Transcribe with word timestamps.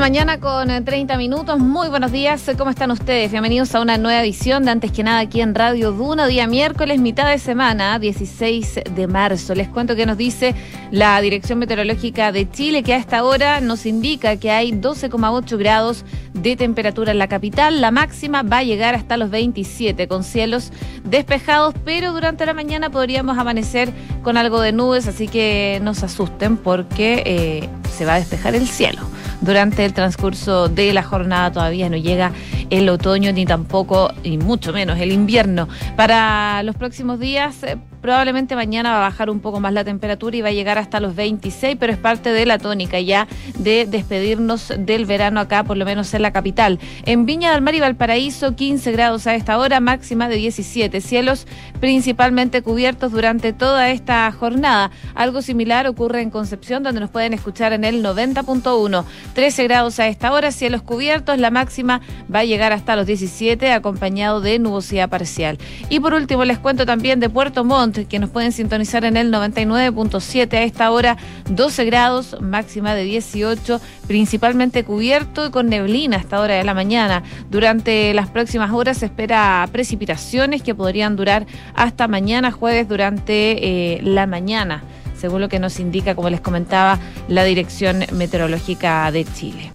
mañana 0.00 0.40
con 0.40 0.68
30 0.82 1.12
eh, 1.12 1.16
minutos. 1.18 1.58
Muy 1.58 1.88
buenos 1.88 2.10
días. 2.10 2.50
¿Cómo 2.56 2.70
están 2.70 2.90
ustedes? 2.90 3.30
Bienvenidos 3.30 3.74
a 3.74 3.82
una 3.82 3.98
nueva 3.98 4.22
edición 4.22 4.64
de 4.64 4.70
Antes 4.70 4.92
que 4.92 5.02
nada 5.02 5.20
aquí 5.20 5.42
en 5.42 5.54
Radio 5.54 5.92
Duna, 5.92 6.26
día 6.26 6.46
miércoles, 6.46 6.98
mitad 7.00 7.28
de 7.28 7.36
semana, 7.36 7.98
16 7.98 8.80
de 8.94 9.06
marzo. 9.06 9.54
Les 9.54 9.68
cuento 9.68 9.94
que 9.96 10.06
nos 10.06 10.16
dice 10.16 10.54
la 10.90 11.20
Dirección 11.20 11.58
Meteorológica 11.58 12.32
de 12.32 12.50
Chile 12.50 12.82
que 12.82 12.94
a 12.94 12.96
esta 12.96 13.24
hora 13.24 13.60
nos 13.60 13.84
indica 13.84 14.36
que 14.36 14.50
hay 14.50 14.72
12,8 14.72 15.58
grados 15.58 16.06
de 16.32 16.56
temperatura 16.56 17.12
en 17.12 17.18
la 17.18 17.28
capital. 17.28 17.82
La 17.82 17.90
máxima 17.90 18.42
va 18.42 18.58
a 18.58 18.62
llegar 18.62 18.94
hasta 18.94 19.18
los 19.18 19.28
27 19.28 20.08
con 20.08 20.24
cielos 20.24 20.72
despejados, 21.04 21.74
pero 21.84 22.14
durante 22.14 22.46
la 22.46 22.54
mañana 22.54 22.88
podríamos 22.88 23.36
amanecer 23.36 23.92
con 24.22 24.38
algo 24.38 24.62
de 24.62 24.72
nubes, 24.72 25.06
así 25.06 25.28
que 25.28 25.78
no 25.82 25.92
se 25.92 26.06
asusten 26.06 26.56
porque 26.56 27.22
eh, 27.26 27.68
se 27.94 28.06
va 28.06 28.14
a 28.14 28.18
despejar 28.18 28.54
el 28.54 28.66
cielo 28.66 29.02
durante 29.40 29.84
el 29.84 29.89
transcurso 29.92 30.68
de 30.68 30.92
la 30.92 31.02
jornada. 31.02 31.52
Todavía 31.52 31.88
no 31.88 31.96
llega 31.96 32.32
el 32.70 32.88
otoño 32.88 33.32
ni 33.32 33.46
tampoco, 33.46 34.12
y 34.22 34.38
mucho 34.38 34.72
menos, 34.72 34.98
el 34.98 35.12
invierno. 35.12 35.68
Para 35.96 36.62
los 36.62 36.76
próximos 36.76 37.18
días 37.18 37.62
eh, 37.62 37.76
Probablemente 38.00 38.56
mañana 38.56 38.92
va 38.92 38.96
a 38.96 39.10
bajar 39.10 39.28
un 39.28 39.40
poco 39.40 39.60
más 39.60 39.74
la 39.74 39.84
temperatura 39.84 40.34
y 40.36 40.40
va 40.40 40.48
a 40.48 40.52
llegar 40.52 40.78
hasta 40.78 41.00
los 41.00 41.14
26, 41.14 41.76
pero 41.78 41.92
es 41.92 41.98
parte 41.98 42.32
de 42.32 42.46
la 42.46 42.58
tónica 42.58 42.98
ya 42.98 43.28
de 43.58 43.84
despedirnos 43.84 44.72
del 44.78 45.04
verano 45.04 45.38
acá, 45.40 45.64
por 45.64 45.76
lo 45.76 45.84
menos 45.84 46.14
en 46.14 46.22
la 46.22 46.32
capital. 46.32 46.78
En 47.04 47.26
Viña 47.26 47.52
del 47.52 47.60
Mar 47.60 47.74
y 47.74 47.80
Valparaíso, 47.80 48.56
15 48.56 48.92
grados 48.92 49.26
a 49.26 49.34
esta 49.34 49.58
hora, 49.58 49.80
máxima 49.80 50.28
de 50.28 50.36
17. 50.36 51.00
Cielos 51.02 51.46
principalmente 51.78 52.62
cubiertos 52.62 53.12
durante 53.12 53.52
toda 53.52 53.90
esta 53.90 54.30
jornada. 54.32 54.90
Algo 55.14 55.42
similar 55.42 55.86
ocurre 55.86 56.22
en 56.22 56.30
Concepción, 56.30 56.82
donde 56.82 57.00
nos 57.00 57.10
pueden 57.10 57.34
escuchar 57.34 57.74
en 57.74 57.84
el 57.84 58.02
90.1. 58.02 59.04
13 59.34 59.64
grados 59.64 60.00
a 60.00 60.08
esta 60.08 60.32
hora, 60.32 60.52
cielos 60.52 60.82
cubiertos. 60.82 61.38
La 61.38 61.50
máxima 61.50 62.00
va 62.32 62.40
a 62.40 62.44
llegar 62.44 62.72
hasta 62.72 62.96
los 62.96 63.06
17, 63.06 63.72
acompañado 63.72 64.40
de 64.40 64.58
nubosidad 64.58 65.10
parcial. 65.10 65.58
Y 65.90 66.00
por 66.00 66.14
último, 66.14 66.46
les 66.46 66.58
cuento 66.58 66.86
también 66.86 67.20
de 67.20 67.28
Puerto 67.28 67.62
Montt 67.62 67.89
que 67.92 68.18
nos 68.18 68.30
pueden 68.30 68.52
sintonizar 68.52 69.04
en 69.04 69.16
el 69.16 69.32
99.7 69.32 70.52
a 70.54 70.62
esta 70.62 70.90
hora, 70.90 71.16
12 71.50 71.84
grados, 71.84 72.36
máxima 72.40 72.94
de 72.94 73.04
18, 73.04 73.80
principalmente 74.06 74.84
cubierto 74.84 75.46
y 75.46 75.50
con 75.50 75.68
neblina 75.68 76.16
a 76.16 76.20
esta 76.20 76.40
hora 76.40 76.54
de 76.54 76.64
la 76.64 76.74
mañana. 76.74 77.22
Durante 77.50 78.14
las 78.14 78.28
próximas 78.28 78.70
horas 78.72 78.98
se 78.98 79.06
espera 79.06 79.68
precipitaciones 79.72 80.62
que 80.62 80.74
podrían 80.74 81.16
durar 81.16 81.46
hasta 81.74 82.08
mañana 82.08 82.50
jueves 82.52 82.88
durante 82.88 83.94
eh, 83.94 84.00
la 84.02 84.26
mañana 84.26 84.82
según 85.20 85.42
lo 85.42 85.50
que 85.50 85.58
nos 85.58 85.78
indica, 85.78 86.14
como 86.14 86.30
les 86.30 86.40
comentaba, 86.40 86.98
la 87.28 87.44
Dirección 87.44 88.06
Meteorológica 88.12 89.12
de 89.12 89.26
Chile. 89.26 89.70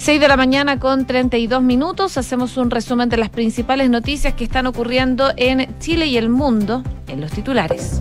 6 0.00 0.18
de 0.18 0.28
la 0.28 0.38
mañana 0.38 0.80
con 0.80 1.04
32 1.04 1.62
minutos. 1.62 2.16
Hacemos 2.16 2.56
un 2.56 2.70
resumen 2.70 3.10
de 3.10 3.18
las 3.18 3.28
principales 3.28 3.90
noticias 3.90 4.32
que 4.32 4.44
están 4.44 4.66
ocurriendo 4.66 5.30
en 5.36 5.78
Chile 5.78 6.06
y 6.06 6.16
el 6.16 6.30
mundo 6.30 6.82
en 7.06 7.20
los 7.20 7.30
titulares. 7.30 8.00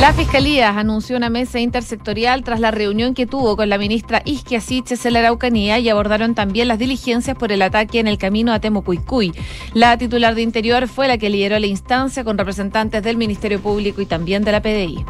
La 0.00 0.14
Fiscalía 0.14 0.70
anunció 0.78 1.14
una 1.18 1.28
mesa 1.28 1.60
intersectorial 1.60 2.42
tras 2.42 2.58
la 2.58 2.70
reunión 2.70 3.12
que 3.12 3.26
tuvo 3.26 3.54
con 3.54 3.68
la 3.68 3.76
ministra 3.76 4.22
Isquia 4.24 4.62
Siches 4.62 5.04
en 5.04 5.12
la 5.12 5.18
Araucanía 5.18 5.78
y 5.78 5.90
abordaron 5.90 6.34
también 6.34 6.68
las 6.68 6.78
diligencias 6.78 7.36
por 7.36 7.52
el 7.52 7.60
ataque 7.60 8.00
en 8.00 8.08
el 8.08 8.16
camino 8.16 8.54
a 8.54 8.60
Temucuicuy. 8.60 9.34
La 9.74 9.98
titular 9.98 10.34
de 10.34 10.40
Interior 10.40 10.88
fue 10.88 11.06
la 11.06 11.18
que 11.18 11.28
lideró 11.28 11.58
la 11.58 11.66
instancia 11.66 12.24
con 12.24 12.38
representantes 12.38 13.02
del 13.02 13.18
Ministerio 13.18 13.60
Público 13.60 14.00
y 14.00 14.06
también 14.06 14.42
de 14.42 14.52
la 14.52 14.62
PDI. 14.62 15.04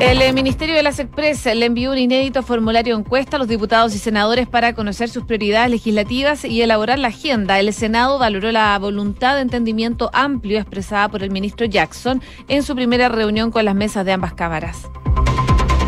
El 0.00 0.22
eh, 0.22 0.32
Ministerio 0.32 0.76
de 0.76 0.84
las 0.84 1.00
Expresas 1.00 1.56
le 1.56 1.66
envió 1.66 1.90
un 1.90 1.98
inédito 1.98 2.44
formulario 2.44 2.96
encuesta 2.96 3.36
a 3.36 3.40
los 3.40 3.48
diputados 3.48 3.96
y 3.96 3.98
senadores 3.98 4.46
para 4.46 4.72
conocer 4.72 5.08
sus 5.08 5.24
prioridades 5.24 5.72
legislativas 5.72 6.44
y 6.44 6.62
elaborar 6.62 7.00
la 7.00 7.08
agenda. 7.08 7.58
El 7.58 7.72
Senado 7.72 8.16
valoró 8.16 8.52
la 8.52 8.78
voluntad 8.78 9.34
de 9.34 9.40
entendimiento 9.40 10.08
amplio 10.12 10.60
expresada 10.60 11.08
por 11.08 11.24
el 11.24 11.32
ministro 11.32 11.66
Jackson 11.66 12.22
en 12.46 12.62
su 12.62 12.76
primera 12.76 13.08
reunión 13.08 13.50
con 13.50 13.64
las 13.64 13.74
mesas 13.74 14.06
de 14.06 14.12
ambas 14.12 14.34
cámaras. 14.34 14.88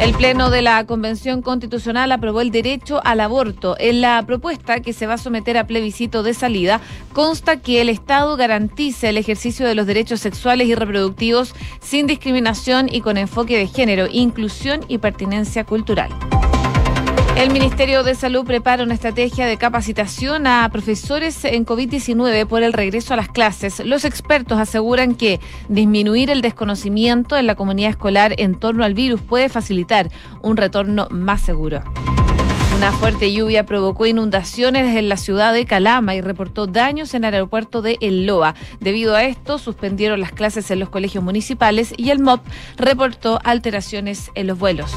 El 0.00 0.14
Pleno 0.14 0.48
de 0.48 0.62
la 0.62 0.86
Convención 0.86 1.42
Constitucional 1.42 2.10
aprobó 2.10 2.40
el 2.40 2.50
derecho 2.50 3.02
al 3.04 3.20
aborto. 3.20 3.76
En 3.78 4.00
la 4.00 4.24
propuesta 4.24 4.80
que 4.80 4.94
se 4.94 5.06
va 5.06 5.14
a 5.14 5.18
someter 5.18 5.58
a 5.58 5.66
plebiscito 5.66 6.22
de 6.22 6.32
salida, 6.32 6.80
consta 7.12 7.58
que 7.58 7.82
el 7.82 7.90
Estado 7.90 8.34
garantice 8.38 9.10
el 9.10 9.18
ejercicio 9.18 9.66
de 9.66 9.74
los 9.74 9.86
derechos 9.86 10.20
sexuales 10.20 10.68
y 10.68 10.74
reproductivos 10.74 11.54
sin 11.82 12.06
discriminación 12.06 12.88
y 12.90 13.02
con 13.02 13.18
enfoque 13.18 13.58
de 13.58 13.66
género, 13.66 14.06
inclusión 14.10 14.80
y 14.88 14.96
pertinencia 14.96 15.64
cultural. 15.64 16.08
El 17.40 17.54
Ministerio 17.54 18.02
de 18.02 18.14
Salud 18.14 18.44
prepara 18.44 18.82
una 18.82 18.92
estrategia 18.92 19.46
de 19.46 19.56
capacitación 19.56 20.46
a 20.46 20.68
profesores 20.70 21.42
en 21.46 21.64
COVID-19 21.64 22.46
por 22.46 22.62
el 22.62 22.74
regreso 22.74 23.14
a 23.14 23.16
las 23.16 23.30
clases. 23.30 23.80
Los 23.82 24.04
expertos 24.04 24.58
aseguran 24.58 25.14
que 25.14 25.40
disminuir 25.70 26.28
el 26.28 26.42
desconocimiento 26.42 27.38
en 27.38 27.46
la 27.46 27.54
comunidad 27.54 27.92
escolar 27.92 28.34
en 28.36 28.56
torno 28.56 28.84
al 28.84 28.92
virus 28.92 29.22
puede 29.22 29.48
facilitar 29.48 30.10
un 30.42 30.58
retorno 30.58 31.08
más 31.10 31.40
seguro. 31.40 31.82
Una 32.76 32.92
fuerte 32.92 33.32
lluvia 33.32 33.64
provocó 33.64 34.04
inundaciones 34.04 34.94
en 34.94 35.08
la 35.08 35.16
ciudad 35.16 35.54
de 35.54 35.64
Calama 35.64 36.14
y 36.14 36.20
reportó 36.20 36.66
daños 36.66 37.14
en 37.14 37.24
el 37.24 37.32
aeropuerto 37.32 37.80
de 37.80 37.96
El 38.02 38.26
Loa. 38.26 38.54
Debido 38.80 39.16
a 39.16 39.24
esto, 39.24 39.56
suspendieron 39.56 40.20
las 40.20 40.32
clases 40.32 40.70
en 40.70 40.78
los 40.78 40.90
colegios 40.90 41.24
municipales 41.24 41.94
y 41.96 42.10
el 42.10 42.18
MOP 42.18 42.42
reportó 42.76 43.38
alteraciones 43.44 44.30
en 44.34 44.46
los 44.46 44.58
vuelos. 44.58 44.94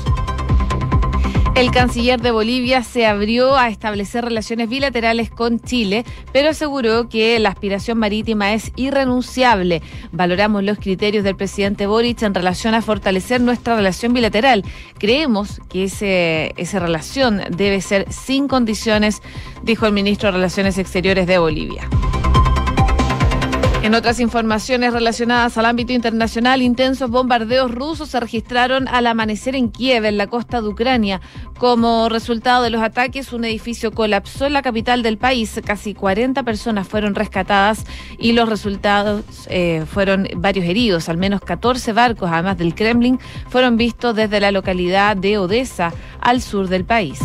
El 1.55 1.69
canciller 1.69 2.19
de 2.19 2.31
Bolivia 2.31 2.81
se 2.83 3.05
abrió 3.05 3.55
a 3.55 3.69
establecer 3.69 4.25
relaciones 4.25 4.69
bilaterales 4.69 5.29
con 5.29 5.59
Chile, 5.59 6.03
pero 6.31 6.49
aseguró 6.49 7.07
que 7.09 7.37
la 7.37 7.49
aspiración 7.49 7.99
marítima 7.99 8.53
es 8.53 8.71
irrenunciable. 8.75 9.83
Valoramos 10.11 10.63
los 10.63 10.79
criterios 10.79 11.23
del 11.23 11.35
presidente 11.35 11.85
Boric 11.85 12.23
en 12.23 12.33
relación 12.33 12.73
a 12.73 12.81
fortalecer 12.81 13.39
nuestra 13.39 13.75
relación 13.75 14.13
bilateral. 14.13 14.63
Creemos 14.97 15.61
que 15.69 15.83
ese, 15.83 16.53
esa 16.57 16.79
relación 16.79 17.41
debe 17.55 17.81
ser 17.81 18.11
sin 18.11 18.47
condiciones, 18.47 19.21
dijo 19.61 19.85
el 19.85 19.93
ministro 19.93 20.29
de 20.29 20.37
Relaciones 20.37 20.79
Exteriores 20.79 21.27
de 21.27 21.37
Bolivia. 21.37 21.87
En 23.83 23.95
otras 23.95 24.21
informaciones 24.21 24.94
relacionadas 24.94 25.57
al 25.57 25.66
ámbito 25.66 25.91
internacional, 25.91 26.61
intensos 26.61 27.09
bombardeos 27.09 27.69
rusos 27.69 28.07
se 28.07 28.19
registraron 28.21 28.88
al 28.88 29.05
amanecer 29.07 29.57
en 29.57 29.69
Kiev, 29.69 30.05
en 30.05 30.16
la 30.16 30.27
costa 30.27 30.61
de 30.61 30.69
Ucrania. 30.69 31.19
Como 31.57 32.07
resultado 32.07 32.63
de 32.63 32.69
los 32.69 32.81
ataques, 32.81 33.33
un 33.33 33.44
edificio 33.44 33.91
colapsó 33.91 34.45
en 34.45 34.53
la 34.53 34.61
capital 34.61 35.03
del 35.03 35.17
país. 35.17 35.59
Casi 35.66 35.94
40 35.94 36.44
personas 36.44 36.88
fueron 36.88 37.13
rescatadas 37.13 37.83
y 38.17 38.31
los 38.31 38.47
resultados 38.47 39.25
eh, 39.49 39.83
fueron 39.85 40.29
varios 40.38 40.65
heridos. 40.65 41.09
Al 41.09 41.17
menos 41.17 41.41
14 41.41 41.91
barcos, 41.91 42.29
además 42.31 42.57
del 42.57 42.75
Kremlin, 42.75 43.19
fueron 43.50 43.75
vistos 43.75 44.15
desde 44.15 44.39
la 44.39 44.53
localidad 44.53 45.17
de 45.17 45.38
Odessa, 45.38 45.94
al 46.21 46.41
sur 46.41 46.69
del 46.69 46.85
país. 46.85 47.19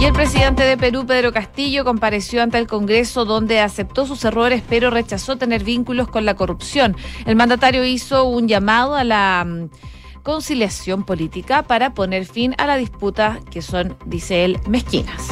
Y 0.00 0.06
el 0.06 0.14
presidente 0.14 0.62
de 0.62 0.78
Perú, 0.78 1.04
Pedro 1.04 1.30
Castillo, 1.30 1.84
compareció 1.84 2.42
ante 2.42 2.56
el 2.56 2.66
Congreso 2.66 3.26
donde 3.26 3.60
aceptó 3.60 4.06
sus 4.06 4.24
errores 4.24 4.62
pero 4.66 4.88
rechazó 4.88 5.36
tener 5.36 5.62
vínculos 5.62 6.08
con 6.08 6.24
la 6.24 6.34
corrupción. 6.34 6.96
El 7.26 7.36
mandatario 7.36 7.84
hizo 7.84 8.24
un 8.24 8.48
llamado 8.48 8.94
a 8.94 9.04
la 9.04 9.44
mm, 9.46 10.22
conciliación 10.22 11.04
política 11.04 11.64
para 11.64 11.92
poner 11.92 12.24
fin 12.24 12.54
a 12.56 12.66
la 12.66 12.78
disputa 12.78 13.40
que 13.50 13.60
son, 13.60 13.94
dice 14.06 14.46
él, 14.46 14.58
mezquinas. 14.66 15.28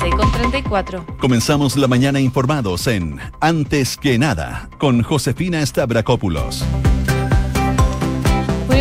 6 0.00 0.14
con 0.16 0.32
34. 0.32 1.06
Comenzamos 1.20 1.76
la 1.76 1.86
mañana 1.86 2.18
informados 2.18 2.88
en 2.88 3.20
Antes 3.38 3.96
que 3.96 4.18
nada 4.18 4.68
con 4.78 5.04
Josefina 5.04 5.64
Stavrakopoulos 5.64 6.64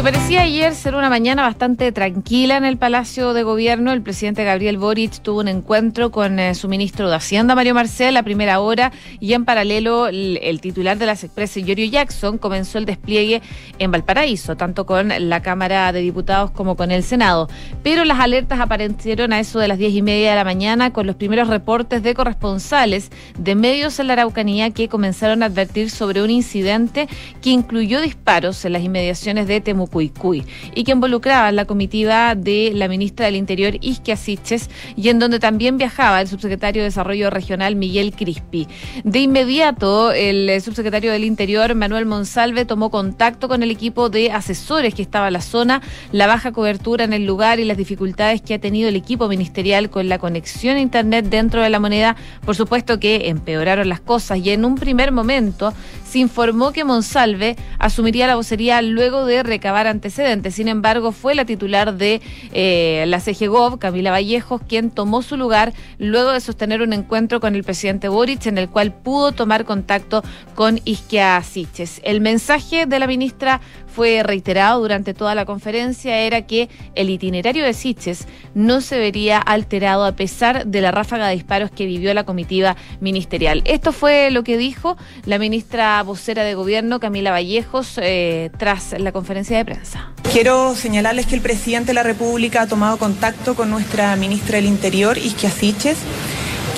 parecía 0.04 0.42
ayer 0.42 0.76
ser 0.76 0.96
una 0.96 1.10
mañana 1.10 1.44
bastante 1.44 1.94
tranquila 1.94 2.58
en 2.58 2.66
el 2.66 2.76
Palacio 2.76 3.32
de 3.32 3.44
Gobierno. 3.44 3.94
El 3.94 4.02
presidente 4.02 4.44
Gabriel 4.44 4.78
Boric 4.78 5.22
tuvo 5.22 5.40
un 5.40 5.48
encuentro 5.48 6.12
con 6.12 6.40
eh, 6.40 6.56
su 6.56 6.68
ministro 6.68 7.10
de 7.10 7.16
Hacienda, 7.16 7.56
Mario 7.56 7.74
Marcel, 7.74 8.18
a 8.18 8.24
primera 8.24 8.60
hora, 8.60 8.92
y 9.22 9.32
en 9.32 9.46
paralelo 9.46 10.08
el, 10.08 10.60
titular 10.60 10.98
de 10.98 11.06
las 11.06 11.24
Expresas, 11.24 11.64
Yorio 11.64 11.86
Jackson, 11.86 12.38
comenzó 12.38 12.80
el 12.80 12.86
despliegue 12.86 13.42
en 13.80 13.92
Valparaíso, 13.92 14.58
tanto 14.58 14.86
con 14.86 15.08
la 15.30 15.42
Cámara 15.42 15.94
de 15.94 16.02
Diputados 16.02 16.52
como 16.52 16.76
con 16.76 16.92
el 16.92 17.04
Senado. 17.04 17.48
Pero 17.82 18.04
las 18.04 18.20
alertas 18.20 18.60
aparecieron 18.60 19.32
a 19.32 19.40
eso 19.40 19.58
de 19.60 19.70
las 19.70 19.78
diez 19.78 19.94
y 19.94 20.02
media 20.02 20.32
de 20.32 20.36
la 20.36 20.44
mañana 20.44 20.92
con 20.92 21.08
los 21.08 21.16
primeros 21.16 21.48
reportes 21.48 22.04
de 22.04 22.14
corresponsales 22.14 23.10
de 23.40 23.56
medios 23.56 23.98
en 24.00 24.08
la 24.08 24.14
Araucanía 24.14 24.72
que 24.72 24.90
comenzaron 24.90 25.44
a 25.44 25.46
advertir 25.46 25.90
sobre 25.90 26.22
un 26.22 26.30
incidente 26.30 27.08
que 27.42 27.52
incluyó 27.52 28.02
disparos 28.02 28.66
en 28.66 28.74
las 28.74 28.84
inmediaciones 28.84 29.48
de 29.48 29.62
Temuco 29.62 29.93
Temucuicui 29.94 30.44
y 30.75 30.84
que 30.84 30.92
involucraba 30.92 31.51
la 31.51 31.66
comitiva 31.66 32.36
de 32.36 32.72
la 32.74 32.88
ministra 32.88 33.28
del 33.28 33.36
Interior, 33.36 33.75
Isquia 33.81 34.18
Siches, 34.18 34.69
y 34.95 35.10
en 35.10 35.19
donde 35.19 35.40
también 35.40 35.78
viajaba 35.78 36.22
el 36.22 36.28
subsecretario 36.28 36.81
de 36.81 36.90
Desarrollo 36.90 37.30
Regional, 37.30 37.75
Miguel 37.75 38.13
Crispi. 38.13 38.68
De 39.04 39.19
inmediato, 39.19 40.12
el 40.12 40.62
subsecretario 40.62 41.12
del 41.12 41.24
Interior, 41.24 41.75
Manuel 41.75 42.06
Monsalve, 42.06 42.66
tomó 42.66 42.90
contacto 42.90 43.48
con 43.48 43.63
el 43.63 43.72
equipo 43.72 44.10
de 44.10 44.31
asesores 44.31 44.94
que 44.94 45.01
estaba 45.01 45.28
en 45.28 45.34
la 45.34 45.42
zona, 45.42 45.81
la 46.12 46.28
baja 46.28 46.51
cobertura 46.51 47.04
en 47.04 47.13
el 47.13 47.25
lugar 47.25 47.60
y 47.60 47.66
las 47.66 47.78
dificultades 47.78 48.42
que 48.42 48.56
ha 48.56 48.60
tenido 48.60 48.90
el 48.90 48.95
equipo 48.95 49.28
ministerial 49.28 49.90
con 49.90 50.10
la 50.10 50.18
conexión 50.18 50.78
a 50.78 50.80
Internet 50.80 51.25
dentro 51.30 51.62
de 51.62 51.69
la 51.69 51.80
moneda, 51.80 52.16
por 52.45 52.56
supuesto 52.56 53.00
que 53.00 53.30
empeoraron 53.30 53.90
las 53.90 54.00
cosas 54.00 54.40
y 54.40 54.50
en 54.50 54.66
un 54.66 54.75
primer 54.75 55.12
momento 55.12 55.74
se 56.13 56.19
informó 56.19 56.72
que 56.72 56.84
Monsalve 56.84 57.56
asumiría 57.80 58.28
la 58.28 58.36
vocería 58.36 58.81
luego 58.81 59.25
de 59.25 59.42
recabar 59.42 59.82
antecedentes. 59.88 60.56
Sin 60.56 60.68
embargo, 60.68 61.12
fue 61.12 61.35
la 61.35 61.45
titular 61.45 61.95
de 61.95 62.21
eh, 62.51 63.06
la 63.07 63.19
CGGOV, 63.19 63.80
Camila 63.80 64.12
Vallejos, 64.12 64.62
quien 64.68 64.91
tomó 64.91 65.21
su 65.21 65.38
lugar 65.38 65.74
luego 65.97 66.31
de 66.31 66.39
sostener 66.39 66.81
un 66.81 66.94
encuentro 66.94 67.39
con 67.39 67.56
el 67.56 67.63
presidente 67.63 68.07
Boric 68.07 68.45
en 68.45 68.57
el 68.57 68.69
cual 68.69 68.94
pudo 68.94 69.31
tomar 69.31 69.65
contacto 69.65 70.24
con 70.56 70.80
Isquia 70.85 71.41
Siches. 71.41 72.01
El 72.03 72.21
mensaje 72.21 72.85
de 72.85 73.00
la 73.00 73.07
ministra 73.07 73.62
fue 73.94 74.24
reiterado 74.24 74.81
durante 74.81 75.13
toda 75.13 75.36
la 75.36 75.45
conferencia 75.45 76.18
era 76.19 76.44
que 76.44 76.69
el 76.95 77.10
itinerario 77.10 77.63
de 77.63 77.74
Siches 77.74 78.28
no 78.56 78.81
se 78.81 78.98
vería 78.98 79.38
alterado 79.38 80.06
a 80.06 80.13
pesar 80.13 80.66
de 80.66 80.81
la 80.81 80.92
ráfaga 80.92 81.28
de 81.28 81.36
disparos 81.36 81.69
que 81.69 81.86
vivió 81.86 82.13
la 82.13 82.24
comitiva 82.24 82.75
ministerial. 83.01 83.62
Esto 83.66 83.92
fue 83.92 84.31
lo 84.31 84.44
que 84.44 84.57
dijo 84.57 84.98
la 85.25 85.38
ministra 85.38 86.01
vocera 86.04 86.44
de 86.44 86.56
gobierno, 86.56 87.00
Camila 87.00 87.31
Vallejos, 87.31 88.00
eh, 88.01 88.50
tras 88.57 89.00
la 89.00 89.12
conferencia 89.12 89.57
de 89.57 89.66
prensa. 89.66 90.12
Quiero 90.31 90.74
señalarles 90.75 91.28
que 91.28 91.36
el 91.36 91.42
presidente 91.42 91.88
de 91.88 91.94
la 91.94 92.04
República 92.04 92.63
ha 92.63 92.68
tomado 92.68 92.98
contacto 92.98 93.56
con 93.56 93.69
nuestra 93.69 94.16
ministra 94.16 94.56
del 94.56 94.66
Interior, 94.66 95.18
Isquia 95.18 95.51
Siches, 95.51 95.98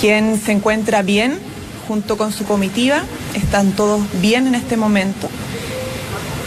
quien 0.02 0.38
se 0.38 0.52
encuentra 0.52 1.02
bien 1.02 1.40
junto 1.88 2.18
con 2.18 2.34
su 2.34 2.46
comitiva. 2.46 3.04
Están 3.36 3.72
todos 3.72 4.02
bien 4.22 4.48
en 4.48 4.56
este 4.56 4.76
momento. 4.76 5.30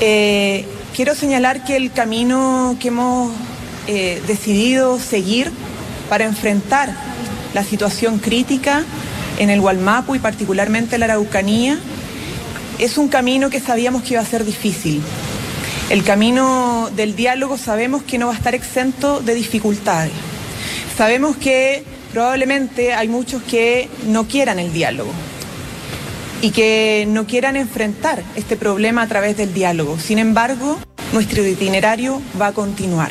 Eh, 0.00 0.65
quiero 0.95 1.17
señalar 1.17 1.65
que 1.65 1.77
el 1.77 1.91
camino 1.91 2.77
que 2.79 2.89
hemos 2.89 3.33
eh, 3.89 4.23
decidido 4.29 5.00
seguir 5.00 5.50
para 6.09 6.25
enfrentar 6.25 6.95
la 7.53 7.65
situación 7.65 8.19
crítica 8.21 8.85
en 9.39 9.50
el 9.50 9.61
Gualmapu 9.61 10.15
y 10.15 10.21
particularmente 10.21 10.95
en 10.95 11.00
la 11.00 11.06
Araucanía 11.06 11.79
es 12.79 12.97
un 12.97 13.09
camino 13.09 13.50
que 13.50 13.59
sabíamos 13.59 14.03
que 14.03 14.15
iba 14.15 14.23
a 14.23 14.27
ser 14.27 14.45
difícil. 14.45 15.03
El 15.91 16.05
camino 16.05 16.91
del 16.94 17.17
diálogo 17.17 17.59
sabemos 17.59 18.05
que 18.05 18.19
no 18.19 18.29
va 18.29 18.35
a 18.35 18.37
estar 18.37 18.55
exento 18.55 19.21
de 19.21 19.35
dificultades. 19.35 20.12
Sabemos 20.97 21.37
que 21.37 21.83
probablemente 22.12 22.94
hay 22.94 23.09
muchos 23.09 23.43
que 23.43 23.89
no 24.06 24.29
quieran 24.29 24.61
el 24.61 24.73
diálogo 24.73 25.11
y 26.40 26.50
que 26.50 27.05
no 27.08 27.26
quieran 27.26 27.56
enfrentar 27.56 28.23
este 28.37 28.56
problema 28.56 29.02
a 29.02 29.08
través 29.08 29.37
del 29.37 29.52
diálogo. 29.52 29.99
Sin 29.99 30.19
embargo, 30.19 30.79
nuestro 31.12 31.46
itinerario 31.46 32.20
va 32.40 32.49
a 32.49 32.52
continuar. 32.52 33.11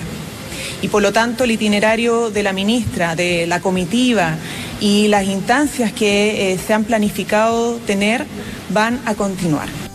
Y 0.82 0.90
por 0.90 1.02
lo 1.02 1.12
tanto, 1.12 1.44
el 1.44 1.52
itinerario 1.52 2.30
de 2.30 2.44
la 2.44 2.54
ministra, 2.54 3.16
de 3.16 3.48
la 3.48 3.60
comitiva 3.60 4.36
y 4.80 5.08
las 5.08 5.26
instancias 5.26 5.92
que 5.92 6.54
eh, 6.54 6.60
se 6.60 6.74
han 6.74 6.84
planificado 6.84 7.78
tener 7.78 8.26
van 8.70 9.00
a 9.06 9.16
continuar. 9.16 9.87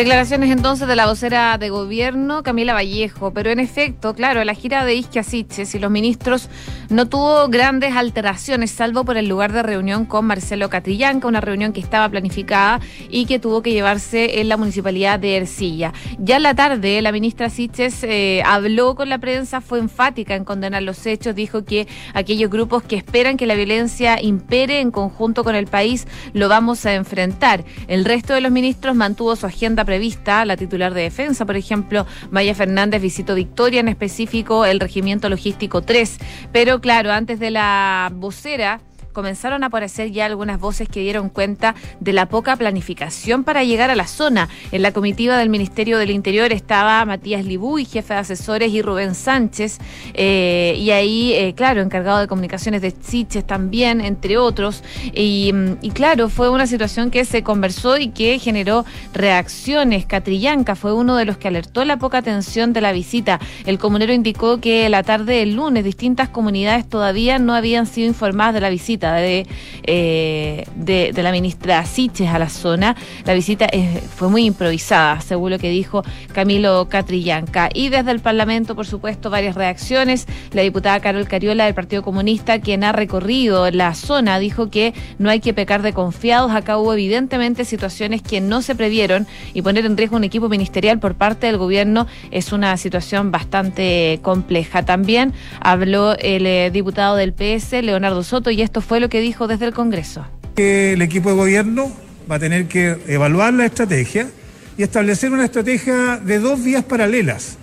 Declaraciones 0.00 0.50
entonces 0.50 0.88
de 0.88 0.96
la 0.96 1.04
vocera 1.04 1.58
de 1.58 1.68
gobierno, 1.68 2.42
Camila 2.42 2.72
Vallejo. 2.72 3.34
Pero 3.34 3.50
en 3.50 3.60
efecto, 3.60 4.14
claro, 4.14 4.42
la 4.44 4.54
gira 4.54 4.86
de 4.86 4.94
Isquia 4.94 5.22
Siches 5.22 5.74
y 5.74 5.78
los 5.78 5.90
ministros 5.90 6.48
no 6.88 7.06
tuvo 7.06 7.48
grandes 7.48 7.94
alteraciones, 7.94 8.70
salvo 8.70 9.04
por 9.04 9.18
el 9.18 9.28
lugar 9.28 9.52
de 9.52 9.62
reunión 9.62 10.06
con 10.06 10.24
Marcelo 10.24 10.70
Catrillanca, 10.70 11.28
una 11.28 11.42
reunión 11.42 11.74
que 11.74 11.80
estaba 11.80 12.08
planificada 12.08 12.80
y 13.10 13.26
que 13.26 13.38
tuvo 13.38 13.60
que 13.60 13.72
llevarse 13.72 14.40
en 14.40 14.48
la 14.48 14.56
municipalidad 14.56 15.18
de 15.18 15.36
Ercilla. 15.36 15.92
Ya 16.18 16.36
en 16.36 16.44
la 16.44 16.54
tarde, 16.54 17.02
la 17.02 17.12
ministra 17.12 17.50
Siches 17.50 18.02
eh, 18.02 18.42
habló 18.46 18.94
con 18.94 19.10
la 19.10 19.18
prensa, 19.18 19.60
fue 19.60 19.80
enfática 19.80 20.34
en 20.34 20.46
condenar 20.46 20.82
los 20.82 21.04
hechos, 21.04 21.34
dijo 21.34 21.66
que 21.66 21.86
aquellos 22.14 22.50
grupos 22.50 22.82
que 22.84 22.96
esperan 22.96 23.36
que 23.36 23.44
la 23.44 23.54
violencia 23.54 24.18
impere 24.22 24.80
en 24.80 24.92
conjunto 24.92 25.44
con 25.44 25.54
el 25.54 25.66
país 25.66 26.06
lo 26.32 26.48
vamos 26.48 26.86
a 26.86 26.94
enfrentar. 26.94 27.64
El 27.86 28.06
resto 28.06 28.32
de 28.32 28.40
los 28.40 28.50
ministros 28.50 28.96
mantuvo 28.96 29.36
su 29.36 29.44
agenda 29.44 29.84
prevista. 29.90 30.44
La 30.44 30.56
titular 30.56 30.94
de 30.94 31.02
defensa, 31.02 31.44
por 31.44 31.56
ejemplo, 31.56 32.06
Maya 32.30 32.54
Fernández, 32.54 33.02
visitó 33.02 33.34
Victoria, 33.34 33.80
en 33.80 33.88
específico 33.88 34.64
el 34.64 34.78
Regimiento 34.78 35.28
Logístico 35.28 35.82
3. 35.82 36.18
Pero 36.52 36.80
claro, 36.80 37.10
antes 37.10 37.40
de 37.40 37.50
la 37.50 38.12
vocera 38.14 38.80
comenzaron 39.12 39.62
a 39.62 39.66
aparecer 39.66 40.10
ya 40.10 40.26
algunas 40.26 40.60
voces 40.60 40.88
que 40.88 41.00
dieron 41.00 41.28
cuenta 41.28 41.74
de 42.00 42.12
la 42.12 42.26
poca 42.26 42.56
planificación 42.56 43.44
para 43.44 43.64
llegar 43.64 43.90
a 43.90 43.96
la 43.96 44.06
zona. 44.06 44.48
En 44.72 44.82
la 44.82 44.92
comitiva 44.92 45.36
del 45.36 45.48
Ministerio 45.48 45.98
del 45.98 46.10
Interior 46.10 46.52
estaba 46.52 47.04
Matías 47.04 47.44
Libuy, 47.44 47.84
jefe 47.84 48.14
de 48.14 48.20
asesores, 48.20 48.72
y 48.72 48.82
Rubén 48.82 49.14
Sánchez, 49.14 49.78
eh, 50.14 50.74
y 50.76 50.90
ahí, 50.90 51.32
eh, 51.32 51.54
claro, 51.54 51.80
encargado 51.82 52.20
de 52.20 52.28
comunicaciones 52.28 52.82
de 52.82 52.92
Chiches 52.92 53.46
también, 53.46 54.00
entre 54.00 54.38
otros. 54.38 54.82
Y, 55.14 55.52
y, 55.82 55.90
claro, 55.90 56.28
fue 56.28 56.50
una 56.50 56.66
situación 56.66 57.10
que 57.10 57.24
se 57.24 57.42
conversó 57.42 57.98
y 57.98 58.08
que 58.08 58.38
generó 58.38 58.84
reacciones. 59.12 60.06
Catrillanca 60.06 60.74
fue 60.74 60.92
uno 60.92 61.16
de 61.16 61.24
los 61.24 61.36
que 61.36 61.48
alertó 61.48 61.84
la 61.84 61.98
poca 61.98 62.18
atención 62.18 62.72
de 62.72 62.80
la 62.80 62.92
visita. 62.92 63.40
El 63.66 63.78
comunero 63.78 64.12
indicó 64.12 64.60
que 64.60 64.88
la 64.88 65.02
tarde 65.02 65.36
del 65.36 65.54
lunes 65.54 65.84
distintas 65.84 66.28
comunidades 66.28 66.88
todavía 66.88 67.38
no 67.38 67.54
habían 67.54 67.86
sido 67.86 68.06
informadas 68.06 68.54
de 68.54 68.60
la 68.60 68.70
visita 68.70 68.99
eh, 69.02 70.64
de, 70.74 71.12
de, 71.12 71.22
la 71.22 71.32
ministra 71.32 71.84
Siches 71.84 72.28
a 72.28 72.38
la 72.38 72.48
zona. 72.48 72.96
La 73.24 73.34
visita 73.34 73.68
fue 74.14 74.28
muy 74.28 74.44
improvisada, 74.44 75.20
según 75.20 75.50
lo 75.50 75.58
que 75.58 75.70
dijo 75.70 76.02
Camilo 76.32 76.88
Catrillanca. 76.88 77.68
Y 77.72 77.88
desde 77.88 78.10
el 78.10 78.20
Parlamento, 78.20 78.74
por 78.74 78.86
supuesto, 78.86 79.30
varias 79.30 79.54
reacciones. 79.54 80.26
La 80.52 80.62
diputada 80.62 81.00
Carol 81.00 81.28
Cariola 81.28 81.64
del 81.64 81.74
Partido 81.74 82.02
Comunista, 82.02 82.60
quien 82.60 82.84
ha 82.84 82.92
recorrido 82.92 83.70
la 83.70 83.94
zona, 83.94 84.38
dijo 84.38 84.70
que 84.70 84.94
no 85.18 85.30
hay 85.30 85.40
que 85.40 85.54
pecar 85.54 85.82
de 85.82 85.92
confiados. 85.92 86.52
Acá 86.52 86.78
hubo 86.78 86.92
evidentemente 86.92 87.64
situaciones 87.64 88.22
que 88.22 88.40
no 88.40 88.62
se 88.62 88.74
previeron 88.74 89.26
y 89.54 89.62
poner 89.62 89.86
en 89.86 89.96
riesgo 89.96 90.16
un 90.16 90.24
equipo 90.24 90.48
ministerial 90.48 90.98
por 90.98 91.14
parte 91.14 91.46
del 91.46 91.56
gobierno 91.56 92.06
es 92.30 92.52
una 92.52 92.76
situación 92.76 93.30
bastante 93.30 94.18
compleja. 94.22 94.84
También 94.84 95.32
habló 95.60 96.16
el 96.18 96.46
eh, 96.46 96.70
diputado 96.70 97.16
del 97.16 97.32
PS, 97.32 97.82
Leonardo 97.82 98.22
Soto, 98.22 98.50
y 98.50 98.62
esto 98.62 98.80
fue 98.80 98.89
fue 98.90 98.98
lo 98.98 99.08
que 99.08 99.20
dijo 99.20 99.46
desde 99.46 99.66
el 99.66 99.72
Congreso. 99.72 100.26
El 100.56 101.00
equipo 101.00 101.30
de 101.30 101.36
gobierno 101.36 101.92
va 102.28 102.34
a 102.34 102.38
tener 102.40 102.66
que 102.66 102.98
evaluar 103.06 103.54
la 103.54 103.64
estrategia 103.64 104.28
y 104.76 104.82
establecer 104.82 105.30
una 105.30 105.44
estrategia 105.44 106.16
de 106.16 106.40
dos 106.40 106.60
vías 106.64 106.82
paralelas. 106.82 107.56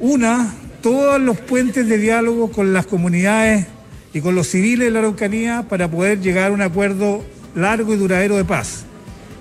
Una, 0.00 0.52
todos 0.82 1.20
los 1.20 1.38
puentes 1.38 1.88
de 1.88 1.98
diálogo 1.98 2.50
con 2.50 2.72
las 2.72 2.84
comunidades 2.84 3.68
y 4.12 4.20
con 4.20 4.34
los 4.34 4.48
civiles 4.48 4.86
de 4.86 4.90
la 4.90 4.98
Araucanía 4.98 5.64
para 5.68 5.88
poder 5.88 6.20
llegar 6.20 6.50
a 6.50 6.54
un 6.54 6.62
acuerdo 6.62 7.24
largo 7.54 7.94
y 7.94 7.96
duradero 7.96 8.36
de 8.36 8.44
paz. 8.44 8.86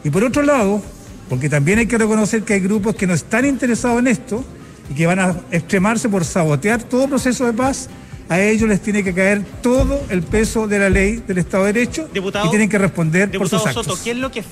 Y 0.04 0.12
por 0.12 0.24
otro 0.24 0.44
lado, 0.44 0.80
porque 1.28 1.50
también 1.50 1.80
hay 1.80 1.88
que 1.88 1.98
reconocer 1.98 2.44
que 2.44 2.54
hay 2.54 2.60
grupos 2.60 2.94
que 2.94 3.08
no 3.08 3.16
están 3.16 3.46
interesados 3.46 3.98
en 3.98 4.10
esto 4.10 4.46
y 4.92 4.94
que 4.94 5.08
van 5.08 5.18
a 5.18 5.36
extremarse 5.50 6.08
por 6.08 6.24
sabotear 6.24 6.84
todo 6.84 7.08
proceso 7.08 7.48
de 7.48 7.54
paz, 7.54 7.90
a 8.30 8.42
ellos 8.42 8.68
les 8.68 8.82
tiene 8.82 9.04
que 9.04 9.14
caer 9.14 9.44
todo 9.62 10.00
el 10.10 10.24
peso 10.24 10.68
de 10.68 10.80
la 10.80 10.90
ley 10.90 11.24
del 11.28 11.38
Estado 11.38 11.66
de 11.66 11.74
Derecho 11.74 12.10
y 12.14 12.50
tienen 12.50 12.70
que 12.70 12.78
responder 12.78 13.32
por 13.38 13.50
sus 13.50 13.66
actos. 13.66 13.86
Soto, 13.86 14.04
¿qué 14.04 14.12
es 14.12 14.18
lo 14.18 14.32
que 14.32 14.44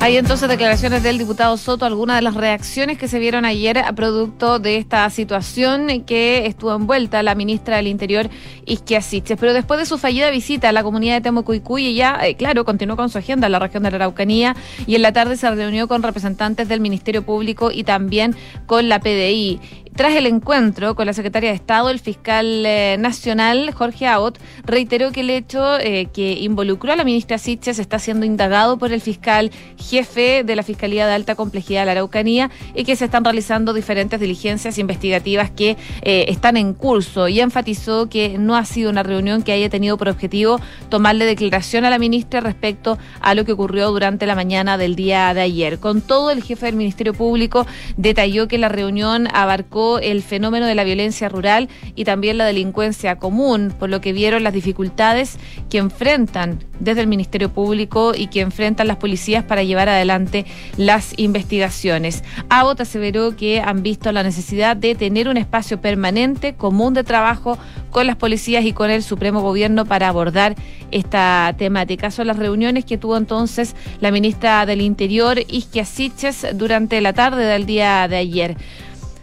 hay 0.00 0.16
entonces 0.16 0.48
declaraciones 0.48 1.02
del 1.02 1.18
diputado 1.18 1.56
Soto, 1.56 1.84
algunas 1.84 2.16
de 2.16 2.22
las 2.22 2.34
reacciones 2.34 2.98
que 2.98 3.08
se 3.08 3.18
vieron 3.18 3.44
ayer 3.44 3.78
a 3.78 3.92
producto 3.92 4.60
de 4.60 4.76
esta 4.76 5.10
situación 5.10 6.04
que 6.04 6.46
estuvo 6.46 6.72
envuelta 6.72 7.20
la 7.24 7.34
ministra 7.34 7.76
del 7.76 7.88
Interior, 7.88 8.30
Isquia 8.64 9.02
Siches. 9.02 9.36
Pero 9.40 9.52
después 9.52 9.80
de 9.80 9.86
su 9.86 9.98
fallida 9.98 10.30
visita 10.30 10.68
a 10.68 10.72
la 10.72 10.84
comunidad 10.84 11.16
de 11.16 11.22
Temucuicuy, 11.22 11.86
ella, 11.86 12.16
eh, 12.22 12.36
claro, 12.36 12.64
continuó 12.64 12.96
con 12.96 13.10
su 13.10 13.18
agenda 13.18 13.46
en 13.46 13.52
la 13.52 13.58
región 13.58 13.82
de 13.82 13.90
la 13.90 13.96
Araucanía 13.96 14.54
y 14.86 14.94
en 14.94 15.02
la 15.02 15.12
tarde 15.12 15.36
se 15.36 15.50
reunió 15.50 15.88
con 15.88 16.04
representantes 16.04 16.68
del 16.68 16.80
Ministerio 16.80 17.22
Público 17.22 17.72
y 17.72 17.82
también 17.82 18.36
con 18.66 18.88
la 18.88 19.00
PDI 19.00 19.60
Tras 19.98 20.14
el 20.14 20.26
encuentro 20.26 20.94
con 20.94 21.06
la 21.06 21.12
secretaria 21.12 21.50
de 21.50 21.56
Estado, 21.56 21.90
el 21.90 21.98
fiscal 21.98 22.64
eh, 22.64 22.94
nacional, 23.00 23.72
Jorge 23.74 24.06
Abbott, 24.06 24.38
reiteró 24.64 25.10
que 25.10 25.22
el 25.22 25.30
hecho 25.30 25.76
eh, 25.80 26.06
que 26.12 26.34
involucró 26.34 26.92
a 26.92 26.96
la 26.96 27.02
ministra 27.02 27.36
Siches 27.36 27.80
está 27.80 27.98
siendo 27.98 28.24
indagado 28.24 28.78
por 28.78 28.92
el 28.92 29.00
fiscal 29.00 29.50
jefe 29.76 30.44
de 30.44 30.54
la 30.54 30.62
Fiscalía 30.62 31.08
de 31.08 31.14
Alta 31.14 31.34
Complejidad 31.34 31.80
de 31.80 31.86
la 31.86 31.92
Araucanía 31.92 32.48
y 32.76 32.84
que 32.84 32.94
se 32.94 33.06
están 33.06 33.24
realizando 33.24 33.72
diferentes 33.72 34.20
diligencias 34.20 34.78
investigativas 34.78 35.50
que 35.50 35.76
eh, 36.02 36.26
están 36.28 36.56
en 36.56 36.74
curso 36.74 37.26
y 37.26 37.40
enfatizó 37.40 38.08
que 38.08 38.38
no 38.38 38.54
ha 38.54 38.64
sido 38.66 38.90
una 38.90 39.02
reunión 39.02 39.42
que 39.42 39.50
haya 39.50 39.68
tenido 39.68 39.98
por 39.98 40.10
objetivo 40.10 40.60
tomarle 40.90 41.24
declaración 41.24 41.84
a 41.84 41.90
la 41.90 41.98
ministra 41.98 42.38
respecto 42.38 42.98
a 43.20 43.34
lo 43.34 43.44
que 43.44 43.50
ocurrió 43.50 43.90
durante 43.90 44.26
la 44.26 44.36
mañana 44.36 44.78
del 44.78 44.94
día 44.94 45.34
de 45.34 45.40
ayer. 45.40 45.80
Con 45.80 46.02
todo, 46.02 46.30
el 46.30 46.44
jefe 46.44 46.66
del 46.66 46.76
Ministerio 46.76 47.14
Público 47.14 47.66
detalló 47.96 48.46
que 48.46 48.58
la 48.58 48.68
reunión 48.68 49.26
abarcó 49.34 49.87
el 49.98 50.22
fenómeno 50.22 50.66
de 50.66 50.74
la 50.74 50.84
violencia 50.84 51.28
rural 51.28 51.68
y 51.94 52.04
también 52.04 52.36
la 52.36 52.44
delincuencia 52.44 53.16
común, 53.16 53.72
por 53.78 53.88
lo 53.88 54.00
que 54.00 54.12
vieron 54.12 54.42
las 54.42 54.52
dificultades 54.52 55.38
que 55.70 55.78
enfrentan 55.78 56.62
desde 56.80 57.00
el 57.00 57.06
Ministerio 57.06 57.48
Público 57.48 58.12
y 58.14 58.28
que 58.28 58.40
enfrentan 58.40 58.86
las 58.86 58.98
policías 58.98 59.44
para 59.44 59.62
llevar 59.62 59.88
adelante 59.88 60.44
las 60.76 61.14
investigaciones. 61.16 62.22
Abbott 62.50 62.82
aseveró 62.82 63.36
que 63.36 63.60
han 63.60 63.82
visto 63.82 64.12
la 64.12 64.22
necesidad 64.22 64.76
de 64.76 64.94
tener 64.94 65.28
un 65.28 65.36
espacio 65.36 65.80
permanente, 65.80 66.54
común 66.54 66.94
de 66.94 67.04
trabajo 67.04 67.58
con 67.90 68.06
las 68.06 68.16
policías 68.16 68.64
y 68.64 68.72
con 68.72 68.90
el 68.90 69.02
Supremo 69.02 69.40
Gobierno 69.40 69.86
para 69.86 70.08
abordar 70.08 70.54
esta 70.90 71.54
temática. 71.56 72.10
Son 72.10 72.26
las 72.26 72.36
reuniones 72.36 72.84
que 72.84 72.98
tuvo 72.98 73.16
entonces 73.16 73.74
la 74.00 74.10
ministra 74.10 74.66
del 74.66 74.80
Interior, 74.80 75.38
Isquia 75.48 75.84
Siches, 75.84 76.46
durante 76.54 77.00
la 77.00 77.12
tarde 77.12 77.44
del 77.44 77.66
día 77.66 78.06
de 78.08 78.16
ayer. 78.16 78.56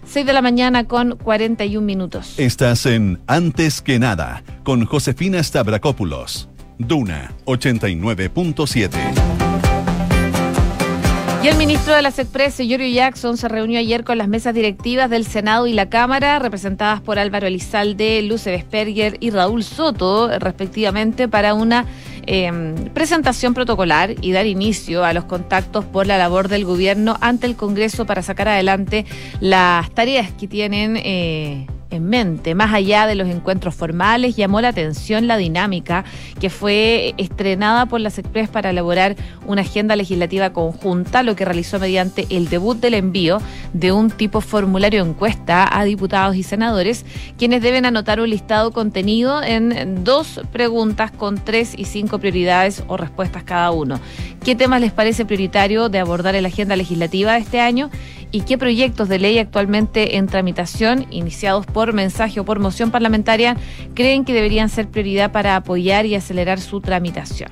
6 0.06 0.26
de 0.26 0.34
la 0.34 0.42
mañana 0.42 0.86
con 0.86 1.18
41 1.18 1.86
minutos. 1.86 2.40
Estás 2.40 2.86
en 2.86 3.20
Antes 3.28 3.82
que 3.82 4.00
nada 4.00 4.44
con 4.64 4.86
Josefina 4.86 5.42
Stavrakopoulos. 5.42 6.50
Duna 6.78 7.32
89.7. 7.46 9.36
Y 11.46 11.48
el 11.48 11.58
ministro 11.58 11.94
de 11.94 12.02
las 12.02 12.18
Express, 12.18 12.58
Giorgio 12.58 12.88
Jackson, 12.88 13.38
se 13.38 13.48
reunió 13.48 13.78
ayer 13.78 14.04
con 14.04 14.18
las 14.18 14.28
mesas 14.28 14.56
directivas 14.56 15.12
del 15.12 15.28
Senado 15.28 15.68
y 15.68 15.74
la 15.74 15.90
Cámara, 15.90 16.40
representadas 16.40 17.02
por 17.02 17.20
Álvaro 17.20 17.46
Elizalde, 17.46 18.24
Luce 18.24 18.50
Vesperger 18.50 19.18
y 19.20 19.30
Raúl 19.30 19.64
Soto, 19.64 20.40
respectivamente, 20.40 21.28
para 21.28 21.54
una 21.54 21.86
eh, 22.28 22.52
presentación 22.94 23.54
protocolar 23.54 24.16
y 24.22 24.32
dar 24.32 24.46
inicio 24.46 25.04
a 25.04 25.14
los 25.14 25.26
contactos 25.26 25.86
por 25.86 26.08
la 26.08 26.18
labor 26.18 26.48
del 26.48 26.66
gobierno 26.66 27.18
ante 27.22 27.48
el 27.48 27.56
Congreso 27.56 28.06
para 28.06 28.22
sacar 28.22 28.48
adelante 28.48 29.06
las 29.40 29.90
tareas 29.92 30.32
que 30.32 30.48
tienen. 30.48 30.98
Eh, 30.98 31.68
en 31.96 32.08
mente. 32.08 32.54
Más 32.54 32.74
allá 32.74 33.08
de 33.08 33.16
los 33.16 33.28
encuentros 33.28 33.74
formales, 33.74 34.36
llamó 34.36 34.62
la 34.62 34.70
atención 34.70 35.28
la 35.28 35.38
dinámica 35.38 36.06
que 36.40 36.50
fue 36.50 37.14
estrenada 37.18 37.88
por 37.88 38.02
las 38.02 38.20
Express 38.20 38.50
para 38.50 38.70
elaborar 38.70 39.16
una 39.48 39.62
agenda 39.62 39.96
legislativa 39.96 40.52
conjunta, 40.52 41.24
lo 41.24 41.36
que 41.36 41.46
realizó 41.46 41.80
mediante 41.80 42.28
el 42.30 42.50
debut 42.50 42.78
del 42.78 42.94
envío 42.94 43.40
de 43.74 43.92
un 43.92 44.12
tipo 44.12 44.42
formulario 44.42 45.04
encuesta 45.04 45.68
a 45.72 45.84
diputados 45.84 46.36
y 46.36 46.44
senadores, 46.44 47.06
quienes 47.38 47.62
deben 47.62 47.86
anotar 47.86 48.20
un 48.20 48.30
listado 48.30 48.72
contenido 48.72 49.42
en 49.42 50.04
dos 50.04 50.42
preguntas 50.52 51.12
con 51.12 51.44
tres 51.44 51.74
y 51.78 51.86
cinco 51.86 52.20
prioridades 52.20 52.84
o 52.88 52.98
respuestas 52.98 53.44
cada 53.44 53.72
uno. 53.72 54.00
¿Qué 54.44 54.56
temas 54.56 54.82
les 54.82 54.92
parece 54.92 55.26
prioritario 55.26 55.90
de 55.90 56.00
abordar 56.00 56.36
en 56.36 56.44
la 56.44 56.50
agenda 56.50 56.76
legislativa 56.76 57.34
de 57.34 57.40
este 57.40 57.60
año? 57.60 57.90
Y 58.36 58.42
qué 58.42 58.58
proyectos 58.58 59.08
de 59.08 59.18
ley 59.18 59.40
actualmente 59.40 60.18
en 60.18 60.28
tramitación, 60.28 61.06
iniciados 61.10 61.66
por 61.66 61.94
mensaje 61.94 62.42
o 62.42 62.44
por 62.44 62.60
moción 62.60 62.92
parlamentaria, 62.92 63.56
creen 63.94 64.26
que 64.26 64.34
deberían 64.34 64.68
ser 64.68 64.90
prioridad 64.90 65.32
para 65.32 65.56
apoyar 65.56 66.06
y 66.06 66.16
acelerar 66.16 66.60
su 66.60 66.82
tramitación. 66.82 67.50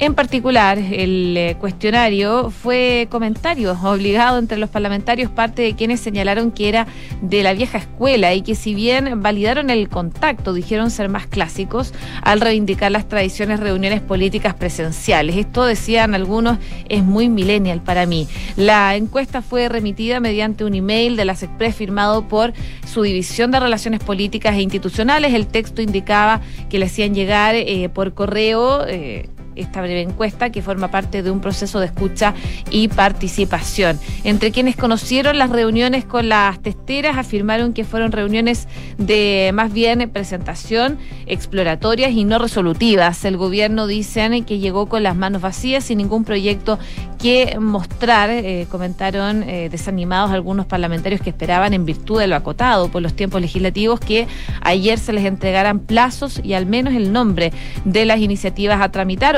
En 0.00 0.14
particular, 0.14 0.78
el 0.78 1.36
eh, 1.36 1.56
cuestionario 1.58 2.50
fue 2.50 3.08
comentario 3.10 3.76
obligado 3.82 4.38
entre 4.38 4.56
los 4.56 4.70
parlamentarios, 4.70 5.28
parte 5.28 5.62
de 5.62 5.74
quienes 5.74 5.98
señalaron 5.98 6.52
que 6.52 6.68
era 6.68 6.86
de 7.20 7.42
la 7.42 7.52
vieja 7.52 7.78
escuela 7.78 8.32
y 8.32 8.42
que 8.42 8.54
si 8.54 8.74
bien 8.74 9.20
validaron 9.22 9.70
el 9.70 9.88
contacto, 9.88 10.52
dijeron 10.52 10.92
ser 10.92 11.08
más 11.08 11.26
clásicos 11.26 11.92
al 12.22 12.40
reivindicar 12.40 12.92
las 12.92 13.08
tradiciones 13.08 13.58
reuniones 13.58 14.00
políticas 14.00 14.54
presenciales. 14.54 15.36
Esto, 15.36 15.64
decían 15.64 16.14
algunos, 16.14 16.58
es 16.88 17.02
muy 17.02 17.28
millennial 17.28 17.82
para 17.82 18.06
mí. 18.06 18.28
La 18.56 18.94
encuesta 18.94 19.42
fue 19.42 19.68
remitida 19.68 20.20
mediante 20.20 20.64
un 20.64 20.74
email 20.74 21.16
de 21.16 21.24
las 21.24 21.42
Express 21.42 21.74
firmado 21.74 22.28
por 22.28 22.52
su 22.86 23.02
División 23.02 23.50
de 23.50 23.58
Relaciones 23.58 23.98
Políticas 23.98 24.54
e 24.54 24.62
Institucionales. 24.62 25.34
El 25.34 25.48
texto 25.48 25.82
indicaba 25.82 26.40
que 26.70 26.78
le 26.78 26.86
hacían 26.86 27.16
llegar 27.16 27.56
eh, 27.56 27.88
por 27.92 28.14
correo. 28.14 28.86
Eh, 28.86 29.28
esta 29.58 29.80
breve 29.80 30.02
encuesta 30.02 30.50
que 30.50 30.62
forma 30.62 30.90
parte 30.90 31.22
de 31.22 31.30
un 31.30 31.40
proceso 31.40 31.80
de 31.80 31.86
escucha 31.86 32.34
y 32.70 32.88
participación. 32.88 33.98
Entre 34.24 34.50
quienes 34.50 34.76
conocieron 34.76 35.38
las 35.38 35.50
reuniones 35.50 36.04
con 36.04 36.28
las 36.28 36.60
testeras 36.60 37.16
afirmaron 37.16 37.72
que 37.72 37.84
fueron 37.84 38.12
reuniones 38.12 38.68
de 38.96 39.50
más 39.54 39.72
bien 39.72 40.08
presentación, 40.10 40.98
exploratorias 41.26 42.12
y 42.12 42.24
no 42.24 42.38
resolutivas. 42.38 43.24
El 43.24 43.36
gobierno 43.36 43.86
dicen 43.86 44.44
que 44.44 44.58
llegó 44.58 44.86
con 44.86 45.02
las 45.02 45.16
manos 45.16 45.42
vacías 45.42 45.84
sin 45.84 45.98
ningún 45.98 46.24
proyecto 46.24 46.78
que 47.18 47.58
mostrar, 47.58 48.30
eh, 48.30 48.66
comentaron 48.70 49.42
eh, 49.42 49.68
desanimados 49.70 50.30
algunos 50.30 50.66
parlamentarios 50.66 51.20
que 51.20 51.30
esperaban 51.30 51.74
en 51.74 51.84
virtud 51.84 52.20
de 52.20 52.28
lo 52.28 52.36
acotado 52.36 52.88
por 52.88 53.02
los 53.02 53.14
tiempos 53.14 53.40
legislativos 53.40 53.98
que 53.98 54.28
ayer 54.60 54.98
se 54.98 55.12
les 55.12 55.24
entregaran 55.24 55.80
plazos 55.80 56.40
y 56.42 56.54
al 56.54 56.66
menos 56.66 56.94
el 56.94 57.12
nombre 57.12 57.52
de 57.84 58.04
las 58.04 58.20
iniciativas 58.20 58.80
a 58.80 58.90
tramitar 58.90 59.36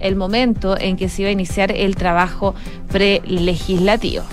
el 0.00 0.16
momento 0.16 0.78
en 0.78 0.96
que 0.96 1.08
se 1.08 1.22
iba 1.22 1.28
a 1.28 1.32
iniciar 1.32 1.72
el 1.72 1.96
trabajo 1.96 2.54
prelegislativo. 2.88 4.24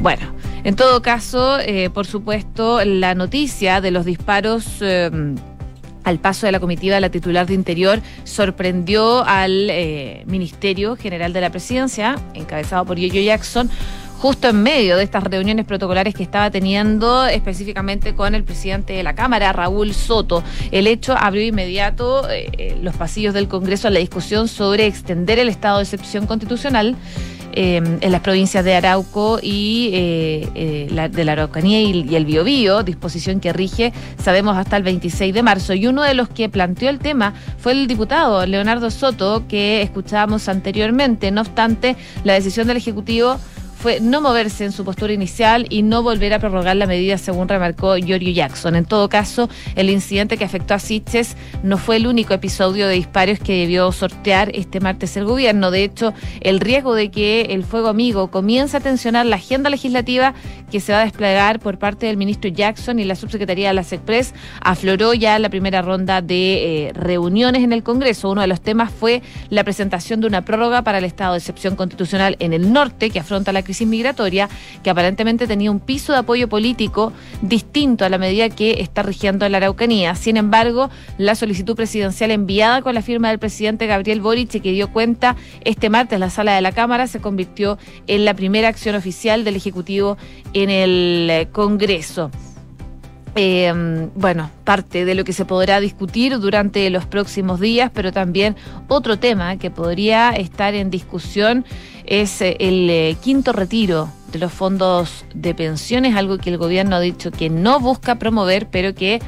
Bueno, 0.00 0.22
en 0.64 0.76
todo 0.76 1.00
caso, 1.00 1.58
eh, 1.60 1.90
por 1.90 2.06
supuesto, 2.06 2.84
la 2.84 3.14
noticia 3.14 3.80
de 3.80 3.90
los 3.90 4.04
disparos 4.04 4.66
eh, 4.80 5.10
al 6.06 6.20
paso 6.20 6.46
de 6.46 6.52
la 6.52 6.60
comitiva 6.60 6.94
de 6.94 7.00
la 7.00 7.10
titular 7.10 7.46
de 7.46 7.54
Interior 7.54 8.00
sorprendió 8.24 9.24
al 9.24 9.68
eh, 9.70 10.22
Ministerio 10.26 10.96
General 10.96 11.32
de 11.32 11.40
la 11.40 11.50
Presidencia, 11.50 12.16
encabezado 12.34 12.84
por 12.84 12.96
Yoyo 12.96 13.20
Jackson, 13.20 13.68
justo 14.18 14.48
en 14.48 14.62
medio 14.62 14.96
de 14.96 15.04
estas 15.04 15.24
reuniones 15.24 15.66
protocolares 15.66 16.14
que 16.14 16.22
estaba 16.22 16.50
teniendo 16.50 17.26
específicamente 17.26 18.14
con 18.14 18.34
el 18.34 18.44
presidente 18.44 18.94
de 18.94 19.02
la 19.02 19.14
Cámara, 19.14 19.52
Raúl 19.52 19.94
Soto. 19.94 20.42
El 20.70 20.86
hecho 20.86 21.14
abrió 21.16 21.42
inmediato 21.42 22.28
eh, 22.30 22.50
eh, 22.58 22.78
los 22.82 22.96
pasillos 22.96 23.34
del 23.34 23.48
Congreso 23.48 23.88
a 23.88 23.90
la 23.90 24.00
discusión 24.00 24.48
sobre 24.48 24.86
extender 24.86 25.38
el 25.38 25.48
estado 25.48 25.78
de 25.78 25.84
excepción 25.84 26.26
constitucional. 26.26 26.96
Eh, 27.58 27.76
en 27.76 28.12
las 28.12 28.20
provincias 28.20 28.66
de 28.66 28.74
Arauco 28.74 29.38
y 29.42 29.90
de 29.90 31.24
la 31.24 31.32
Araucanía 31.32 31.80
y, 31.80 32.14
el 32.14 32.26
Biobío, 32.26 32.82
disposición 32.82 33.40
que 33.40 33.54
rige, 33.54 33.94
sabemos, 34.22 34.58
hasta 34.58 34.76
el 34.76 34.82
26 34.82 35.32
de 35.32 35.42
marzo. 35.42 35.72
Y 35.72 35.86
uno 35.86 36.02
de 36.02 36.12
los 36.12 36.28
que 36.28 36.50
planteó 36.50 36.90
el 36.90 36.98
tema 36.98 37.32
fue 37.58 37.72
el 37.72 37.86
diputado 37.86 38.44
Leonardo 38.44 38.90
Soto, 38.90 39.44
que 39.48 39.80
escuchábamos 39.80 40.50
anteriormente. 40.50 41.30
No 41.30 41.40
obstante, 41.40 41.96
la 42.24 42.34
decisión 42.34 42.66
del 42.66 42.76
Ejecutivo 42.76 43.38
fue 43.78 44.00
no 44.00 44.20
moverse 44.20 44.64
en 44.64 44.72
su 44.72 44.84
postura 44.84 45.12
inicial 45.12 45.66
y 45.68 45.82
no 45.82 46.02
volver 46.02 46.32
a 46.34 46.38
prorrogar 46.38 46.76
la 46.76 46.86
medida, 46.86 47.18
según 47.18 47.48
remarcó 47.48 47.96
Giorgio 47.96 48.32
Jackson. 48.32 48.74
En 48.74 48.84
todo 48.84 49.08
caso, 49.08 49.48
el 49.74 49.90
incidente 49.90 50.36
que 50.36 50.44
afectó 50.44 50.74
a 50.74 50.78
Siches 50.78 51.36
no 51.62 51.76
fue 51.76 51.96
el 51.96 52.06
único 52.06 52.34
episodio 52.34 52.88
de 52.88 52.94
disparos 52.94 53.38
que 53.38 53.60
debió 53.60 53.92
sortear 53.92 54.50
este 54.54 54.80
martes 54.80 55.16
el 55.16 55.24
gobierno. 55.24 55.70
De 55.70 55.84
hecho, 55.84 56.14
el 56.40 56.60
riesgo 56.60 56.94
de 56.94 57.10
que 57.10 57.42
el 57.50 57.64
fuego 57.64 57.88
amigo 57.88 58.30
comience 58.30 58.76
a 58.76 58.80
tensionar 58.80 59.26
la 59.26 59.36
agenda 59.36 59.70
legislativa 59.70 60.34
que 60.70 60.80
se 60.80 60.92
va 60.92 61.00
a 61.00 61.04
desplegar 61.04 61.60
por 61.60 61.78
parte 61.78 62.06
del 62.06 62.16
ministro 62.16 62.50
Jackson 62.50 62.98
y 62.98 63.04
la 63.04 63.14
subsecretaría 63.14 63.68
de 63.68 63.74
las 63.74 63.92
Express 63.92 64.34
afloró 64.60 65.14
ya 65.14 65.38
la 65.38 65.48
primera 65.48 65.82
ronda 65.82 66.22
de 66.22 66.88
eh, 66.88 66.92
reuniones 66.92 67.62
en 67.62 67.72
el 67.72 67.82
Congreso. 67.82 68.30
Uno 68.30 68.40
de 68.40 68.46
los 68.46 68.60
temas 68.60 68.92
fue 68.92 69.22
la 69.50 69.64
presentación 69.64 70.20
de 70.20 70.26
una 70.26 70.44
prórroga 70.44 70.82
para 70.82 70.98
el 70.98 71.04
estado 71.04 71.32
de 71.32 71.38
excepción 71.38 71.76
constitucional 71.76 72.36
en 72.40 72.52
el 72.52 72.72
norte 72.72 73.10
que 73.10 73.20
afronta 73.20 73.52
la 73.52 73.62
crisis 73.62 73.86
migratoria, 73.86 74.48
que 74.82 74.90
aparentemente 74.90 75.46
tenía 75.46 75.70
un 75.70 75.80
piso 75.80 76.12
de 76.12 76.18
apoyo 76.18 76.48
político 76.48 77.12
distinto 77.42 78.04
a 78.04 78.08
la 78.08 78.18
medida 78.18 78.48
que 78.48 78.80
está 78.80 79.02
rigiendo 79.02 79.48
la 79.48 79.58
Araucanía. 79.58 80.14
Sin 80.14 80.36
embargo, 80.36 80.90
la 81.18 81.34
solicitud 81.34 81.76
presidencial 81.76 82.30
enviada 82.30 82.82
con 82.82 82.94
la 82.94 83.02
firma 83.02 83.28
del 83.28 83.38
presidente 83.38 83.86
Gabriel 83.86 84.20
Boric 84.20 84.54
y 84.54 84.60
que 84.60 84.72
dio 84.72 84.88
cuenta 84.92 85.36
este 85.64 85.90
martes 85.90 86.14
en 86.14 86.20
la 86.20 86.30
sala 86.30 86.54
de 86.54 86.60
la 86.60 86.72
Cámara 86.72 87.06
se 87.06 87.20
convirtió 87.20 87.78
en 88.06 88.24
la 88.24 88.34
primera 88.34 88.68
acción 88.68 88.94
oficial 88.94 89.44
del 89.44 89.56
Ejecutivo 89.56 90.16
en 90.62 90.70
el 90.70 91.48
Congreso. 91.52 92.30
eh, 93.34 94.08
bueno, 94.14 94.50
parte 94.64 95.04
de 95.04 95.14
lo 95.14 95.22
que 95.24 95.34
se 95.34 95.44
podrá 95.44 95.78
discutir 95.80 96.38
durante 96.38 96.88
los 96.88 97.04
próximos 97.04 97.60
días, 97.60 97.90
pero 97.92 98.10
también 98.10 98.56
otro 98.88 99.18
tema 99.18 99.58
que 99.58 99.70
podría 99.70 100.30
estar 100.30 100.74
en 100.74 100.88
discusión 100.88 101.66
es 102.06 102.40
eh, 102.40 102.56
el 102.60 102.88
eh, 102.88 103.16
quinto 103.22 103.52
retiro 103.52 104.08
de 104.32 104.38
los 104.38 104.50
fondos 104.50 105.26
de 105.34 105.54
pensiones, 105.54 106.16
algo 106.16 106.38
que 106.38 106.48
el 106.48 106.56
gobierno 106.56 106.96
ha 106.96 107.00
dicho 107.00 107.30
que 107.30 107.50
no 107.50 107.78
busca 107.78 108.14
promover, 108.14 108.68
pero 108.70 108.94
que 108.94 109.20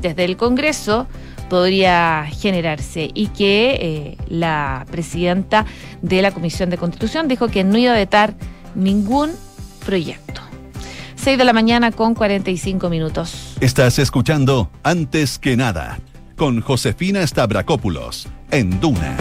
desde 0.00 0.24
el 0.24 0.36
Congreso 0.36 1.08
podría 1.50 2.28
generarse 2.30 3.10
y 3.12 3.26
que 3.28 3.78
eh, 3.80 4.16
la 4.28 4.86
presidenta 4.92 5.66
de 6.02 6.22
la 6.22 6.30
Comisión 6.30 6.70
de 6.70 6.78
Constitución 6.78 7.26
dijo 7.26 7.48
que 7.48 7.64
no 7.64 7.76
iba 7.76 7.92
a 7.92 7.96
vetar 7.96 8.34
ningún 8.76 9.32
proyecto. 9.84 10.46
6 11.26 11.38
de 11.38 11.44
la 11.44 11.52
mañana 11.52 11.90
con 11.90 12.14
45 12.14 12.88
minutos. 12.88 13.56
Estás 13.60 13.98
escuchando 13.98 14.70
Antes 14.84 15.40
que 15.40 15.56
nada 15.56 15.98
con 16.36 16.60
Josefina 16.60 17.26
Stavrakopoulos 17.26 18.28
en 18.52 18.78
Duna. 18.78 19.16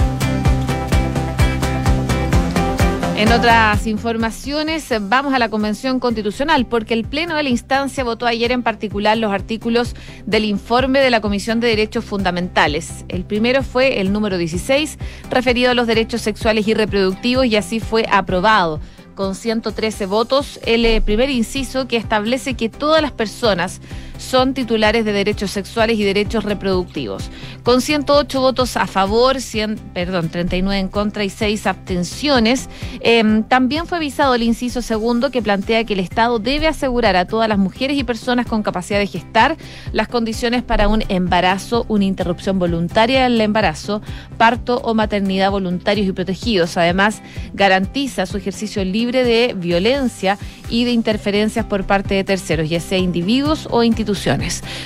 En 3.18 3.32
otras 3.32 3.88
informaciones, 3.88 4.94
vamos 5.02 5.34
a 5.34 5.40
la 5.40 5.50
Convención 5.50 6.00
Constitucional, 6.00 6.68
porque 6.68 6.94
el 6.94 7.06
Pleno 7.06 7.34
de 7.34 7.42
la 7.42 7.50
instancia 7.50 8.04
votó 8.04 8.28
ayer 8.28 8.52
en 8.52 8.62
particular 8.62 9.18
los 9.18 9.32
artículos 9.32 9.96
del 10.28 10.46
informe 10.46 11.00
de 11.00 11.10
la 11.10 11.22
Comisión 11.22 11.60
de 11.60 11.70
Derechos 11.70 12.06
Fundamentales. 12.06 13.04
El 13.08 13.24
primero 13.24 13.64
fue 13.64 14.00
el 14.00 14.14
número 14.14 14.38
16, 14.38 15.00
referido 15.32 15.72
a 15.72 15.74
los 15.74 15.88
derechos 15.88 16.22
sexuales 16.22 16.68
y 16.68 16.76
reproductivos, 16.76 17.48
y 17.48 17.56
así 17.56 17.80
fue 17.80 18.06
aprobado 18.12 18.80
con 19.16 19.34
113 19.34 20.06
votos. 20.06 20.60
El 20.64 20.86
eh, 20.86 21.02
primer 21.02 21.30
inciso 21.30 21.88
que 21.88 21.98
establece 21.98 22.54
que 22.54 22.70
todas 22.70 23.02
las 23.02 23.12
personas 23.12 23.82
son 24.18 24.54
titulares 24.54 25.06
de 25.06 25.14
derechos 25.14 25.52
sexuales 25.52 25.98
y 26.00 26.04
derechos 26.04 26.44
reproductivos. 26.44 27.30
Con 27.64 27.82
108 27.82 28.42
votos 28.42 28.78
a 28.78 28.88
favor, 28.88 29.42
100, 29.42 29.78
perdón, 29.94 30.30
39 30.30 30.80
en 30.80 30.88
contra 30.88 31.24
y 31.24 31.30
6 31.30 31.68
abstenciones, 31.68 32.70
eh, 33.02 33.44
también 33.48 33.88
fue 33.88 33.98
avisado 33.98 34.36
el 34.36 34.44
inciso 34.44 34.82
segundo 34.82 35.32
que 35.32 35.42
plantea 35.42 35.84
que 35.84 35.94
el 35.94 36.00
Estado 36.00 36.40
debe 36.40 36.68
asegurar 36.68 37.16
a 37.16 37.26
todas 37.26 37.50
las 37.50 37.58
mujeres 37.58 37.98
y 37.98 38.04
personas 38.04 38.46
con 38.46 38.64
capacidad 38.64 39.00
de 39.00 39.08
gestar 39.08 39.58
las 39.92 40.08
condiciones 40.08 40.64
para 40.64 40.88
un 40.88 41.04
embarazo, 41.10 41.86
una 41.88 42.06
interrupción 42.06 42.60
voluntaria 42.60 43.24
del 43.24 43.42
embarazo, 43.42 44.02
parto 44.38 44.78
o 44.84 44.94
maternidad 44.94 45.52
voluntarios 45.52 46.08
y 46.08 46.12
protegidos. 46.12 46.78
Además, 46.78 47.22
garantiza 47.54 48.26
su 48.26 48.38
ejercicio 48.38 48.84
libre 48.84 49.24
de 49.24 49.56
violencia 49.58 50.38
y 50.70 50.86
de 50.86 50.92
interferencias 50.92 51.66
por 51.66 51.86
parte 51.86 52.16
de 52.16 52.24
terceros, 52.24 52.70
ya 52.70 52.80
sea 52.80 52.98
individuos 52.98 53.68
o 53.72 53.84
instituciones. 53.84 54.05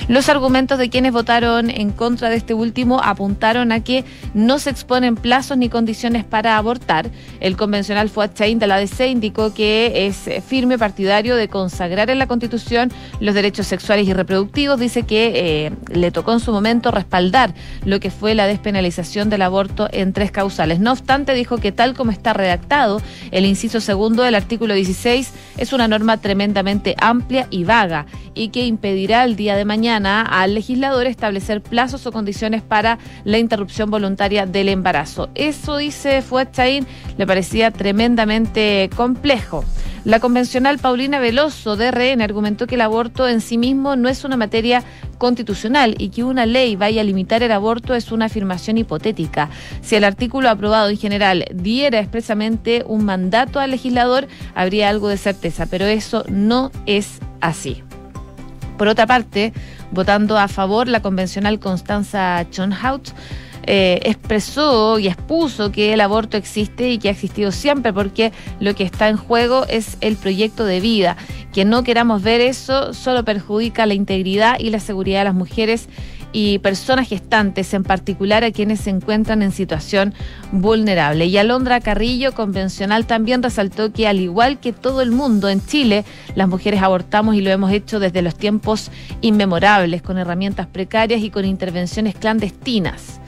Los 0.08 0.28
argumentos 0.28 0.78
de 0.78 0.88
quienes 0.88 1.12
votaron 1.12 1.70
en 1.70 1.90
contra 1.90 2.30
de 2.30 2.36
este 2.36 2.54
último 2.54 3.00
apuntaron 3.02 3.72
a 3.72 3.80
que 3.80 4.04
no 4.34 4.58
se 4.58 4.70
exponen 4.70 5.16
plazos 5.16 5.58
ni 5.58 5.68
condiciones 5.68 6.24
para 6.24 6.56
abortar. 6.56 7.10
El 7.40 7.56
convencional 7.56 8.08
Fuad 8.08 8.30
Chain 8.34 8.58
de 8.58 8.66
la 8.66 8.76
ADC 8.76 9.00
indicó 9.08 9.52
que 9.52 10.06
es 10.06 10.30
firme 10.44 10.78
partidario 10.78 11.36
de 11.36 11.48
consagrar 11.48 12.10
en 12.10 12.18
la 12.18 12.26
Constitución 12.26 12.90
los 13.20 13.34
derechos 13.34 13.66
sexuales 13.66 14.08
y 14.08 14.12
reproductivos. 14.12 14.80
Dice 14.80 15.02
que 15.02 15.66
eh, 15.66 15.72
le 15.92 16.10
tocó 16.10 16.32
en 16.32 16.40
su 16.40 16.52
momento 16.52 16.90
respaldar 16.90 17.54
lo 17.84 18.00
que 18.00 18.10
fue 18.10 18.34
la 18.34 18.46
despenalización 18.46 19.28
del 19.30 19.42
aborto 19.42 19.88
en 19.92 20.12
tres 20.12 20.30
causales. 20.30 20.80
No 20.80 20.92
obstante, 20.92 21.34
dijo 21.34 21.58
que 21.58 21.72
tal 21.72 21.94
como 21.94 22.10
está 22.10 22.32
redactado, 22.32 23.02
el 23.30 23.44
inciso 23.44 23.80
segundo 23.80 24.22
del 24.22 24.34
artículo 24.34 24.74
16 24.74 25.32
es 25.58 25.72
una 25.72 25.88
norma 25.88 26.16
tremendamente 26.16 26.94
amplia 26.98 27.46
y 27.50 27.64
vaga 27.64 28.06
y 28.34 28.48
que 28.48 28.64
impedirá 28.64 29.09
el 29.10 29.34
día 29.34 29.56
de 29.56 29.64
mañana 29.64 30.22
al 30.22 30.54
legislador 30.54 31.06
establecer 31.06 31.60
plazos 31.60 32.06
o 32.06 32.12
condiciones 32.12 32.62
para 32.62 32.98
la 33.24 33.38
interrupción 33.38 33.90
voluntaria 33.90 34.46
del 34.46 34.68
embarazo. 34.68 35.28
Eso, 35.34 35.78
dice 35.78 36.22
Fuad 36.22 36.48
le 37.18 37.26
parecía 37.26 37.70
tremendamente 37.72 38.88
complejo. 38.94 39.64
La 40.04 40.18
convencional 40.18 40.78
Paulina 40.78 41.18
Veloso 41.18 41.76
de 41.76 41.90
RN 41.90 42.22
argumentó 42.22 42.66
que 42.66 42.76
el 42.76 42.80
aborto 42.80 43.28
en 43.28 43.42
sí 43.42 43.58
mismo 43.58 43.96
no 43.96 44.08
es 44.08 44.24
una 44.24 44.38
materia 44.38 44.82
constitucional 45.18 45.94
y 45.98 46.08
que 46.08 46.24
una 46.24 46.46
ley 46.46 46.74
vaya 46.76 47.02
a 47.02 47.04
limitar 47.04 47.42
el 47.42 47.52
aborto 47.52 47.94
es 47.94 48.10
una 48.10 48.26
afirmación 48.26 48.78
hipotética. 48.78 49.50
Si 49.82 49.96
el 49.96 50.04
artículo 50.04 50.48
aprobado 50.48 50.88
en 50.88 50.96
general 50.96 51.44
diera 51.52 51.98
expresamente 51.98 52.84
un 52.86 53.04
mandato 53.04 53.60
al 53.60 53.72
legislador, 53.72 54.26
habría 54.54 54.88
algo 54.88 55.08
de 55.08 55.18
certeza, 55.18 55.66
pero 55.66 55.84
eso 55.84 56.24
no 56.28 56.70
es 56.86 57.18
así. 57.40 57.82
Por 58.80 58.88
otra 58.88 59.06
parte, 59.06 59.52
votando 59.90 60.38
a 60.38 60.48
favor, 60.48 60.88
la 60.88 61.02
convencional 61.02 61.60
Constanza 61.60 62.46
Chonhout 62.50 63.10
eh, 63.64 64.00
expresó 64.04 64.98
y 64.98 65.06
expuso 65.06 65.70
que 65.70 65.92
el 65.92 66.00
aborto 66.00 66.38
existe 66.38 66.88
y 66.88 66.96
que 66.96 67.08
ha 67.08 67.10
existido 67.10 67.52
siempre, 67.52 67.92
porque 67.92 68.32
lo 68.58 68.74
que 68.74 68.84
está 68.84 69.10
en 69.10 69.18
juego 69.18 69.66
es 69.68 69.98
el 70.00 70.16
proyecto 70.16 70.64
de 70.64 70.80
vida. 70.80 71.18
Que 71.52 71.66
no 71.66 71.84
queramos 71.84 72.22
ver 72.22 72.40
eso 72.40 72.94
solo 72.94 73.22
perjudica 73.22 73.84
la 73.84 73.92
integridad 73.92 74.58
y 74.58 74.70
la 74.70 74.80
seguridad 74.80 75.18
de 75.18 75.24
las 75.24 75.34
mujeres 75.34 75.90
y 76.32 76.58
personas 76.58 77.08
gestantes, 77.08 77.74
en 77.74 77.84
particular 77.84 78.44
a 78.44 78.52
quienes 78.52 78.80
se 78.80 78.90
encuentran 78.90 79.42
en 79.42 79.52
situación 79.52 80.14
vulnerable. 80.52 81.26
Y 81.26 81.36
Alondra 81.38 81.80
Carrillo, 81.80 82.32
convencional, 82.32 83.06
también 83.06 83.42
resaltó 83.42 83.92
que 83.92 84.06
al 84.06 84.20
igual 84.20 84.60
que 84.60 84.72
todo 84.72 85.00
el 85.00 85.10
mundo 85.10 85.48
en 85.48 85.64
Chile, 85.64 86.04
las 86.34 86.48
mujeres 86.48 86.82
abortamos 86.82 87.34
y 87.34 87.40
lo 87.40 87.50
hemos 87.50 87.72
hecho 87.72 88.00
desde 88.00 88.22
los 88.22 88.34
tiempos 88.34 88.90
inmemorables, 89.20 90.02
con 90.02 90.18
herramientas 90.18 90.66
precarias 90.66 91.22
y 91.22 91.30
con 91.30 91.44
intervenciones 91.44 92.14
clandestinas. 92.14 93.20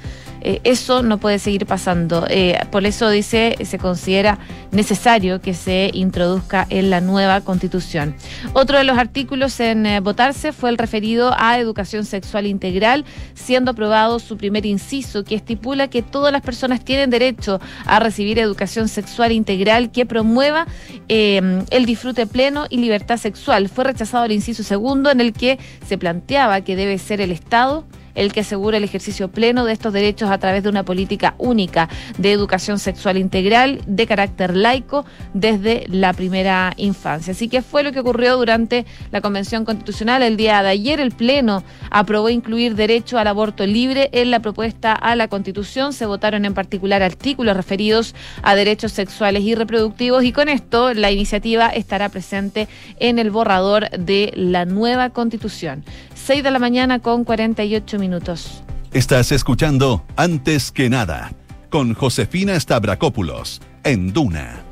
Eh, 0.44 0.60
eso 0.64 1.02
no 1.02 1.18
puede 1.18 1.38
seguir 1.38 1.66
pasando. 1.66 2.26
Eh, 2.28 2.58
por 2.70 2.84
eso 2.84 3.08
dice, 3.08 3.56
se 3.64 3.78
considera 3.78 4.38
necesario 4.72 5.40
que 5.40 5.54
se 5.54 5.90
introduzca 5.94 6.66
en 6.68 6.90
la 6.90 7.00
nueva 7.00 7.40
constitución. 7.42 8.16
Otro 8.52 8.78
de 8.78 8.84
los 8.84 8.98
artículos 8.98 9.60
en 9.60 9.86
eh, 9.86 10.00
votarse 10.00 10.52
fue 10.52 10.70
el 10.70 10.78
referido 10.78 11.32
a 11.36 11.58
educación 11.58 12.04
sexual 12.04 12.46
integral, 12.46 13.04
siendo 13.34 13.70
aprobado 13.70 14.18
su 14.18 14.36
primer 14.36 14.66
inciso 14.66 15.24
que 15.24 15.36
estipula 15.36 15.88
que 15.88 16.02
todas 16.02 16.32
las 16.32 16.42
personas 16.42 16.84
tienen 16.84 17.10
derecho 17.10 17.60
a 17.86 18.00
recibir 18.00 18.38
educación 18.38 18.88
sexual 18.88 19.32
integral 19.32 19.92
que 19.92 20.06
promueva 20.06 20.66
el 21.08 21.86
disfrute 21.86 22.26
pleno 22.26 22.66
y 22.68 22.78
libertad 22.78 23.16
sexual. 23.16 23.68
Fue 23.68 23.84
rechazado 23.84 24.24
el 24.24 24.32
inciso 24.32 24.62
segundo 24.62 25.10
en 25.10 25.20
el 25.20 25.32
que 25.32 25.58
se 25.86 25.98
planteaba 25.98 26.62
que 26.62 26.76
debe 26.76 26.98
ser 26.98 27.20
el 27.20 27.30
Estado 27.30 27.84
el 28.14 28.32
que 28.32 28.40
asegura 28.40 28.76
el 28.76 28.84
ejercicio 28.84 29.28
pleno 29.28 29.64
de 29.64 29.72
estos 29.72 29.92
derechos 29.92 30.30
a 30.30 30.38
través 30.38 30.62
de 30.62 30.68
una 30.68 30.84
política 30.84 31.34
única 31.38 31.88
de 32.18 32.32
educación 32.32 32.78
sexual 32.78 33.16
integral 33.16 33.80
de 33.86 34.06
carácter 34.06 34.56
laico 34.56 35.04
desde 35.34 35.86
la 35.88 36.12
primera 36.12 36.72
infancia. 36.76 37.32
Así 37.32 37.48
que 37.48 37.62
fue 37.62 37.82
lo 37.82 37.92
que 37.92 38.00
ocurrió 38.00 38.36
durante 38.36 38.86
la 39.10 39.20
Convención 39.20 39.64
Constitucional 39.64 40.22
el 40.22 40.36
día 40.36 40.62
de 40.62 40.68
ayer. 40.70 41.00
El 41.00 41.12
Pleno 41.12 41.62
aprobó 41.90 42.28
incluir 42.28 42.74
derecho 42.74 43.18
al 43.18 43.26
aborto 43.26 43.66
libre 43.66 44.10
en 44.12 44.30
la 44.30 44.40
propuesta 44.40 44.92
a 44.92 45.16
la 45.16 45.28
Constitución. 45.28 45.92
Se 45.92 46.06
votaron 46.06 46.44
en 46.44 46.54
particular 46.54 47.02
artículos 47.02 47.56
referidos 47.56 48.14
a 48.42 48.54
derechos 48.54 48.92
sexuales 48.92 49.42
y 49.42 49.54
reproductivos 49.54 50.24
y 50.24 50.32
con 50.32 50.48
esto 50.48 50.94
la 50.94 51.10
iniciativa 51.10 51.68
estará 51.68 52.08
presente 52.08 52.68
en 52.98 53.18
el 53.18 53.30
borrador 53.30 53.90
de 53.90 54.32
la 54.34 54.64
nueva 54.64 55.10
Constitución. 55.10 55.84
6 56.24 56.44
de 56.44 56.50
la 56.52 56.60
mañana 56.60 57.00
con 57.00 57.24
48 57.24 57.98
minutos. 57.98 58.62
Estás 58.92 59.32
escuchando 59.32 60.04
Antes 60.16 60.70
que 60.70 60.88
nada 60.88 61.32
con 61.68 61.94
Josefina 61.94 62.58
Stavrakopoulos 62.60 63.60
en 63.82 64.12
Duna. 64.12 64.62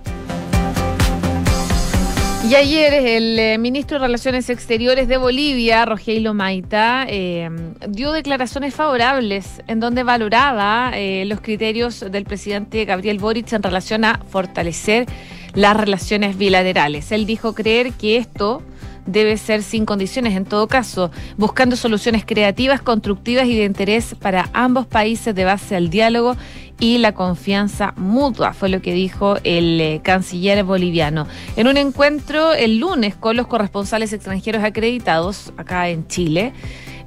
Y 2.49 2.55
ayer 2.55 2.95
el 2.95 3.39
eh, 3.39 3.59
ministro 3.59 3.99
de 3.99 4.07
Relaciones 4.07 4.49
Exteriores 4.49 5.09
de 5.09 5.17
Bolivia, 5.17 5.85
Rogelio 5.85 6.35
Maita, 6.35 7.05
eh, 7.09 7.51
dio 7.89 8.13
declaraciones 8.13 8.75
favorables 8.75 9.63
en 9.67 9.81
donde 9.81 10.05
valoraba 10.05 10.93
eh, 10.95 11.25
los 11.27 11.41
criterios 11.41 12.01
del 12.11 12.25
presidente 12.25 12.85
Gabriel 12.85 13.19
Boric 13.19 13.53
en 13.53 13.63
relación 13.63 14.05
a 14.05 14.21
fortalecer 14.31 15.07
las 15.55 15.77
relaciones 15.77 16.39
bilaterales. 16.39 17.11
Él 17.13 17.27
dijo 17.27 17.55
creer 17.55 17.93
que 17.93 18.17
esto 18.17 18.63
debe 19.07 19.37
ser 19.37 19.63
sin 19.63 19.87
condiciones 19.87 20.37
en 20.37 20.45
todo 20.45 20.69
caso, 20.69 21.11
buscando 21.37 21.77
soluciones 21.77 22.25
creativas, 22.25 22.83
constructivas 22.83 23.47
y 23.47 23.57
de 23.57 23.65
interés 23.65 24.15
para 24.15 24.51
ambos 24.53 24.87
países 24.87 25.35
de 25.35 25.45
base 25.45 25.77
al 25.77 25.91
diálogo 25.91 26.37
y 26.81 26.99
la 26.99 27.13
confianza 27.13 27.93
mutua, 27.97 28.55
fue 28.55 28.71
lo 28.71 28.81
que 28.81 28.95
dijo 28.95 29.37
el 29.45 29.81
eh, 29.81 30.01
canciller 30.03 30.65
boliviano. 30.65 31.27
En 31.57 31.69
un 31.69 31.77
encuentro 31.77 32.55
el 32.55 32.79
lunes 32.79 33.15
con 33.15 33.37
los 33.37 33.47
corresponsales 33.47 34.13
extranjeros 34.13 34.65
acreditados 34.65 35.53
acá 35.59 35.91
en 35.91 36.09
Chile, 36.09 36.53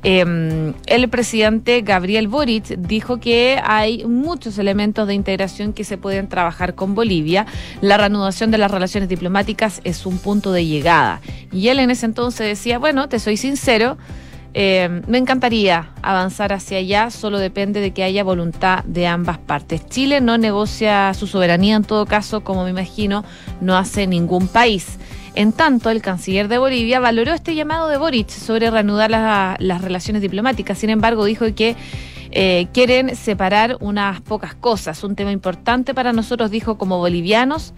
eh, 0.04 0.74
el 0.86 1.10
presidente 1.10 1.82
Gabriel 1.82 2.28
Boric 2.28 2.66
dijo 2.78 3.20
que 3.20 3.60
hay 3.63 4.06
muchos 4.06 4.58
elementos 4.58 5.08
de 5.08 5.13
integración 5.13 5.74
que 5.74 5.84
se 5.84 5.98
pueden 5.98 6.28
trabajar 6.28 6.76
con 6.76 6.94
Bolivia. 6.96 7.46
La 7.82 7.98
reanudación 7.98 8.52
de 8.52 8.58
las 8.58 8.70
relaciones 8.70 9.10
diplomáticas 9.10 9.82
es 9.84 10.06
un 10.06 10.18
punto 10.18 10.52
de 10.52 10.66
llegada. 10.66 11.22
Y 11.52 11.70
él 11.70 11.80
en 11.80 11.92
ese 11.92 12.06
entonces 12.06 12.48
decía, 12.48 12.80
bueno, 12.80 13.08
te 13.10 13.20
soy 13.20 13.38
sincero, 13.38 13.98
Eh, 14.56 15.02
me 15.08 15.18
encantaría 15.18 15.89
avanzar 16.04 16.54
hacia 16.54 16.78
allá, 16.78 17.10
solo 17.10 17.39
depende 17.39 17.82
de 17.82 17.89
que 17.89 18.04
haya 18.04 18.24
voluntad 18.24 18.84
de 18.86 19.08
ambas 19.08 19.39
partes. 19.39 19.84
Chile 19.89 20.22
no 20.22 20.38
negocia 20.38 21.12
su 21.16 21.26
soberanía 21.26 21.76
en 21.76 21.84
todo 21.84 22.06
caso, 22.06 22.44
como 22.44 22.63
me 22.63 22.70
imagino, 22.70 23.24
no 23.62 23.76
hace 23.76 24.06
ningún 24.06 24.48
país. 24.48 25.00
En 25.36 25.52
tanto, 25.52 25.89
el 25.89 26.02
canciller 26.02 26.48
de 26.48 26.60
Bolivia 26.60 27.00
valoró 27.00 27.34
este 27.34 27.56
llamado 27.56 27.88
de 27.88 27.98
Boric 27.98 28.30
sobre 28.30 28.69
reanudar 28.69 29.10
las 29.60 29.82
relaciones 29.82 30.22
diplomáticas. 30.22 30.78
Sin 30.78 30.91
embargo, 30.91 31.26
dijo 31.26 31.46
que 31.56 31.76
eh, 32.32 32.67
quieren 32.74 33.15
separar 33.15 33.78
unas 33.80 34.22
pocas 34.22 34.54
cosas. 34.54 35.04
Un 35.04 35.15
tema 35.15 35.32
importante 35.32 35.93
para 35.93 36.13
nosotros, 36.13 36.52
dijo, 36.52 36.78
como 36.78 37.00
bolivianos 37.00 37.74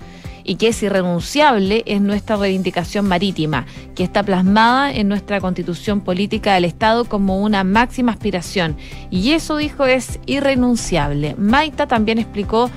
y 0.45 0.55
que 0.55 0.67
es 0.67 0.83
irrenunciable 0.83 1.83
es 1.87 1.99
nuestra 1.99 2.37
reivindicación 2.37 3.07
marítima, 3.07 3.65
que 3.95 4.03
está 4.03 4.21
plasmada 4.21 4.93
en 4.93 5.07
nuestra 5.07 5.41
constitución 5.41 6.01
política 6.01 6.53
del 6.53 6.65
Estado 6.65 7.05
como 7.05 7.41
una 7.41 7.63
máxima 7.63 8.11
aspiración. 8.11 8.77
Y 9.09 9.31
eso, 9.31 9.57
dijo, 9.57 9.85
es 9.85 10.19
irrenunciable. 10.25 11.35
Maita 11.37 11.87
también 11.87 12.19
explicó 12.19 12.69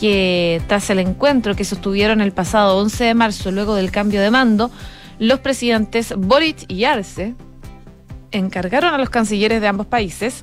que 0.00 0.62
tras 0.66 0.88
el 0.88 0.98
encuentro 0.98 1.54
que 1.54 1.64
sostuvieron 1.64 2.22
el 2.22 2.32
pasado 2.32 2.78
11 2.78 3.04
de 3.04 3.14
marzo, 3.14 3.50
luego 3.50 3.74
del 3.74 3.90
cambio 3.90 4.22
de 4.22 4.30
mando, 4.30 4.70
los 5.18 5.40
presidentes 5.40 6.14
Boric 6.16 6.64
y 6.68 6.84
Arce 6.84 7.34
encargaron 8.30 8.94
a 8.94 8.98
los 8.98 9.10
cancilleres 9.10 9.60
de 9.60 9.68
ambos 9.68 9.86
países 9.86 10.42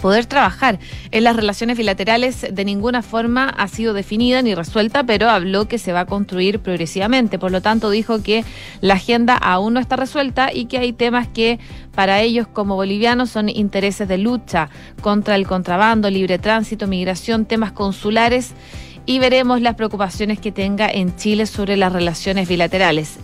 poder 0.00 0.26
trabajar 0.26 0.78
en 1.10 1.24
las 1.24 1.36
relaciones 1.36 1.76
bilaterales 1.76 2.46
de 2.50 2.64
ninguna 2.64 3.02
forma 3.02 3.48
ha 3.48 3.68
sido 3.68 3.94
definida 3.94 4.42
ni 4.42 4.54
resuelta, 4.54 5.04
pero 5.04 5.28
habló 5.28 5.68
que 5.68 5.78
se 5.78 5.92
va 5.92 6.00
a 6.00 6.06
construir 6.06 6.58
progresivamente. 6.60 7.38
Por 7.38 7.50
lo 7.50 7.60
tanto, 7.60 7.90
dijo 7.90 8.22
que 8.22 8.44
la 8.80 8.94
agenda 8.94 9.36
aún 9.36 9.74
no 9.74 9.80
está 9.80 9.96
resuelta 9.96 10.52
y 10.52 10.66
que 10.66 10.78
hay 10.78 10.92
temas 10.92 11.28
que 11.28 11.58
para 11.94 12.20
ellos 12.20 12.46
como 12.46 12.76
bolivianos 12.76 13.30
son 13.30 13.48
intereses 13.48 14.08
de 14.08 14.18
lucha 14.18 14.70
contra 15.02 15.36
el 15.36 15.46
contrabando, 15.46 16.10
libre 16.10 16.38
tránsito, 16.38 16.86
migración, 16.86 17.44
temas 17.44 17.72
consulares 17.72 18.52
y 19.06 19.18
veremos 19.18 19.60
las 19.60 19.74
preocupaciones 19.74 20.38
que 20.38 20.52
tenga 20.52 20.88
en 20.88 21.16
Chile 21.16 21.46
sobre 21.46 21.76
las 21.76 21.92
relaciones 21.92 22.48
bilaterales. 22.48 23.18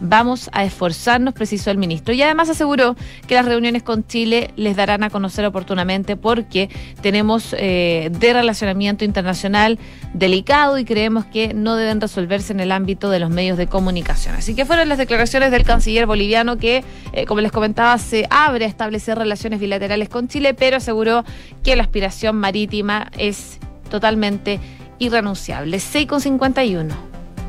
Vamos 0.00 0.48
a 0.52 0.64
esforzarnos, 0.64 1.34
precisó 1.34 1.70
el 1.70 1.76
ministro. 1.78 2.14
Y 2.14 2.22
además 2.22 2.48
aseguró 2.48 2.96
que 3.26 3.34
las 3.34 3.44
reuniones 3.44 3.82
con 3.82 4.06
Chile 4.06 4.50
les 4.56 4.76
darán 4.76 5.02
a 5.02 5.10
conocer 5.10 5.44
oportunamente 5.44 6.16
porque 6.16 6.70
tenemos 7.02 7.54
eh, 7.58 8.10
de 8.10 8.32
relacionamiento 8.32 9.04
internacional 9.04 9.78
delicado 10.14 10.78
y 10.78 10.84
creemos 10.84 11.26
que 11.26 11.52
no 11.52 11.76
deben 11.76 12.00
resolverse 12.00 12.52
en 12.52 12.60
el 12.60 12.72
ámbito 12.72 13.10
de 13.10 13.18
los 13.18 13.30
medios 13.30 13.58
de 13.58 13.66
comunicación. 13.66 14.34
Así 14.34 14.54
que 14.54 14.64
fueron 14.64 14.88
las 14.88 14.98
declaraciones 14.98 15.50
del 15.50 15.64
canciller 15.64 16.06
boliviano 16.06 16.56
que, 16.56 16.82
eh, 17.12 17.26
como 17.26 17.42
les 17.42 17.52
comentaba, 17.52 17.96
se 17.98 18.26
abre 18.30 18.64
a 18.64 18.68
establecer 18.68 19.18
relaciones 19.18 19.60
bilaterales 19.60 20.08
con 20.08 20.28
Chile, 20.28 20.54
pero 20.54 20.78
aseguró 20.78 21.24
que 21.62 21.76
la 21.76 21.82
aspiración 21.82 22.36
marítima 22.36 23.10
es 23.18 23.58
totalmente 23.90 24.60
irrenunciable. 24.98 25.76
6,51. 25.76 26.88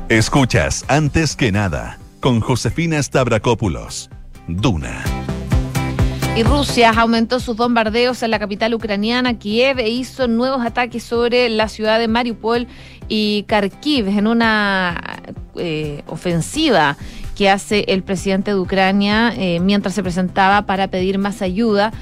Escuchas 0.08 0.84
antes 0.88 1.36
que 1.36 1.52
nada 1.52 1.98
con 2.22 2.40
Josefina 2.40 3.02
Stavrakopoulos. 3.02 4.08
Duna. 4.46 5.04
Y 6.36 6.44
Rusia 6.44 6.90
aumentó 6.90 7.40
sus 7.40 7.56
bombardeos 7.56 8.22
en 8.22 8.30
la 8.30 8.38
capital 8.38 8.72
ucraniana, 8.72 9.38
Kiev, 9.38 9.80
e 9.80 9.90
hizo 9.90 10.28
nuevos 10.28 10.64
ataques 10.64 11.02
sobre 11.02 11.50
la 11.50 11.68
ciudad 11.68 11.98
de 11.98 12.08
Mariupol 12.08 12.68
y 13.08 13.44
Kharkiv 13.48 14.08
en 14.08 14.26
una 14.26 15.20
eh, 15.56 16.02
ofensiva 16.06 16.96
que 17.36 17.50
hace 17.50 17.84
el 17.88 18.02
presidente 18.02 18.52
de 18.52 18.58
Ucrania 18.58 19.34
eh, 19.36 19.60
mientras 19.60 19.94
se 19.94 20.02
presentaba 20.02 20.62
para 20.62 20.88
pedir 20.88 21.18
más 21.18 21.42
ayuda 21.42 21.92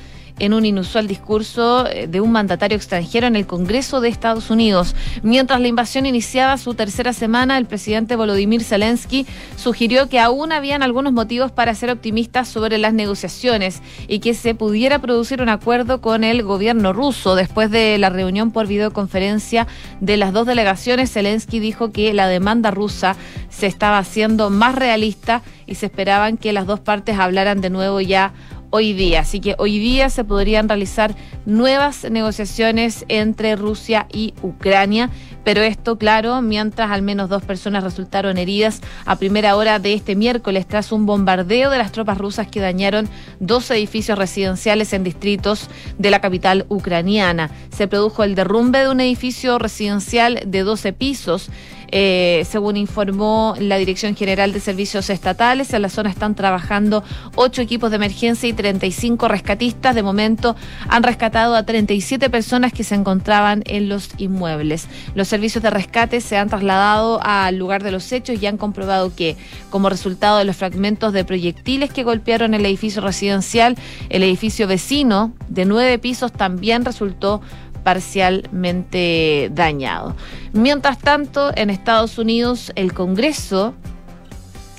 en 0.40 0.55
un 0.55 0.64
inusual 0.64 1.07
discurso 1.07 1.87
eh, 1.87 2.09
de 2.09 2.20
un 2.20 2.33
mandatario 2.33 2.76
extranjero 2.76 3.26
en 3.26 3.37
el 3.37 3.46
Congreso 3.46 4.00
de 4.00 4.09
Estados 4.09 4.50
Unidos. 4.50 4.96
Mientras 5.22 5.61
la 5.61 5.68
invasión 5.68 6.07
iniciaba 6.07 6.59
su 6.59 6.74
tercera 6.74 7.12
semana, 7.12 7.59
el 7.59 7.66
presidente 7.66 8.16
Volodymyr 8.16 8.64
Zelensky 8.64 9.26
sugirió 9.57 10.09
que 10.09 10.18
aún 10.18 10.50
habían 10.50 10.83
algunos 10.83 11.12
motivos 11.12 11.53
para 11.53 11.74
ser 11.74 11.90
optimistas 11.90 12.48
sobre 12.48 12.79
las 12.79 12.94
negociaciones 12.94 13.83
y 14.09 14.18
que 14.18 14.35
se 14.35 14.55
pudiera 14.55 14.98
producir 14.98 15.42
un 15.42 15.48
acuerdo 15.48 16.00
con 16.00 16.24
el 16.24 16.42
gobierno 16.42 16.92
ruso. 16.92 17.35
Después 17.35 17.70
de 17.70 17.98
la 17.98 18.11
reunión 18.11 18.50
por 18.50 18.66
videoconferencia 18.66 19.66
de 20.00 20.16
las 20.16 20.33
dos 20.33 20.46
delegaciones, 20.46 21.12
Zelensky 21.12 21.61
dijo 21.61 21.92
que 21.92 22.14
la 22.14 22.26
demanda 22.26 22.70
rusa 22.70 23.16
se 23.50 23.66
estaba 23.66 23.98
haciendo 23.98 24.48
más 24.48 24.74
realista 24.74 25.42
y 25.66 25.74
se 25.74 25.87
esperaban 25.87 26.37
que 26.37 26.53
las 26.53 26.66
dos 26.66 26.81
partes 26.81 27.18
hablaran 27.18 27.61
de 27.61 27.70
nuevo 27.70 28.00
ya 28.00 28.33
hoy 28.70 28.92
día. 28.92 29.20
Así 29.20 29.40
que 29.40 29.54
hoy 29.59 29.78
día 29.78 30.11
se 30.11 30.24
podrían 30.24 30.68
realizar 30.68 31.14
nuevas 31.46 32.09
negociaciones 32.11 33.04
entre 33.09 33.56
Rusia 33.56 34.06
y 34.12 34.35
Ucrania, 34.42 35.11
pero 35.44 35.62
esto, 35.62 35.98
claro, 35.98 36.42
mientras 36.42 36.90
al 36.90 37.02
menos 37.02 37.28
dos 37.28 37.42
personas 37.42 37.83
resultaron 37.83 38.38
heridas 38.38 38.80
a 39.06 39.16
primera 39.16 39.56
hora 39.56 39.78
de 39.78 39.94
este 39.94 40.14
miércoles 40.14 40.66
tras 40.66 40.92
un 40.92 41.06
bombardeo 41.06 41.70
de 41.70 41.78
las 41.78 41.92
tropas 41.92 42.18
rusas 42.18 42.46
que 42.46 42.61
dañaron 42.61 43.09
dos 43.40 43.70
edificios 43.70 44.18
residenciales 44.18 44.92
en 44.92 45.04
distritos 45.04 45.68
de 45.98 46.11
la 46.11 46.20
capital 46.20 46.66
ucraniana. 46.68 47.50
Se 47.70 47.88
produjo 47.88 48.22
el 48.22 48.35
derrumbe 48.35 48.80
de 48.80 48.88
un 48.90 49.00
edificio 49.00 49.59
residencial 49.59 50.40
de 50.46 50.61
12 50.61 50.92
pisos 50.92 51.50
eh, 51.92 52.46
según 52.48 52.76
informó 52.76 53.55
la 53.59 53.76
Dirección 53.76 54.14
General 54.14 54.53
de 54.53 54.61
Servicios 54.61 55.11
Estatales, 55.11 55.72
en 55.72 55.83
la 55.83 55.88
zona 55.88 56.11
están 56.11 56.35
trabajando 56.35 57.03
ocho 57.35 57.62
equipos 57.62 57.90
de 57.90 57.96
emergencia 57.96 58.48
y 58.48 58.53
35 58.53 59.29
rescatistas. 59.29 59.94
De 59.94 60.03
momento 60.03 60.57
han 60.88 61.03
rescatado 61.03 61.55
a 61.55 61.64
37 61.64 62.31
personas 62.31 62.72
que 62.72 62.85
se 62.85 62.94
encontraban 62.94 63.62
en 63.66 63.88
los 63.88 64.11
inmuebles. 64.18 64.88
Los 65.14 65.29
servicios 65.29 65.62
de 65.62 65.70
rescate 65.70 66.20
se 66.20 66.37
han 66.37 66.48
trasladado 66.48 67.20
al 67.22 67.57
lugar 67.57 67.83
de 67.83 67.92
los 67.92 68.11
hechos 68.12 68.40
y 68.40 68.46
han 68.46 68.57
comprobado 68.57 69.14
que, 69.14 69.37
como 69.70 69.88
resultado 69.88 70.38
de 70.38 70.44
los 70.44 70.57
fragmentos 70.57 71.12
de 71.12 71.24
proyectiles 71.24 71.92
que 71.92 72.05
golpearon 72.05 72.55
el 72.55 72.64
edificio 72.66 73.03
residencial, 73.03 73.76
el 74.09 74.22
edificio 74.22 74.66
vecino 74.66 75.33
de 75.48 75.64
nueve 75.64 75.98
pisos 75.98 76.33
también 76.33 76.85
resultó 76.85 77.40
parcialmente 77.82 79.50
dañado. 79.52 80.16
Mientras 80.52 80.98
tanto, 80.98 81.52
en 81.56 81.70
Estados 81.70 82.18
Unidos, 82.18 82.72
el 82.74 82.92
Congreso 82.92 83.74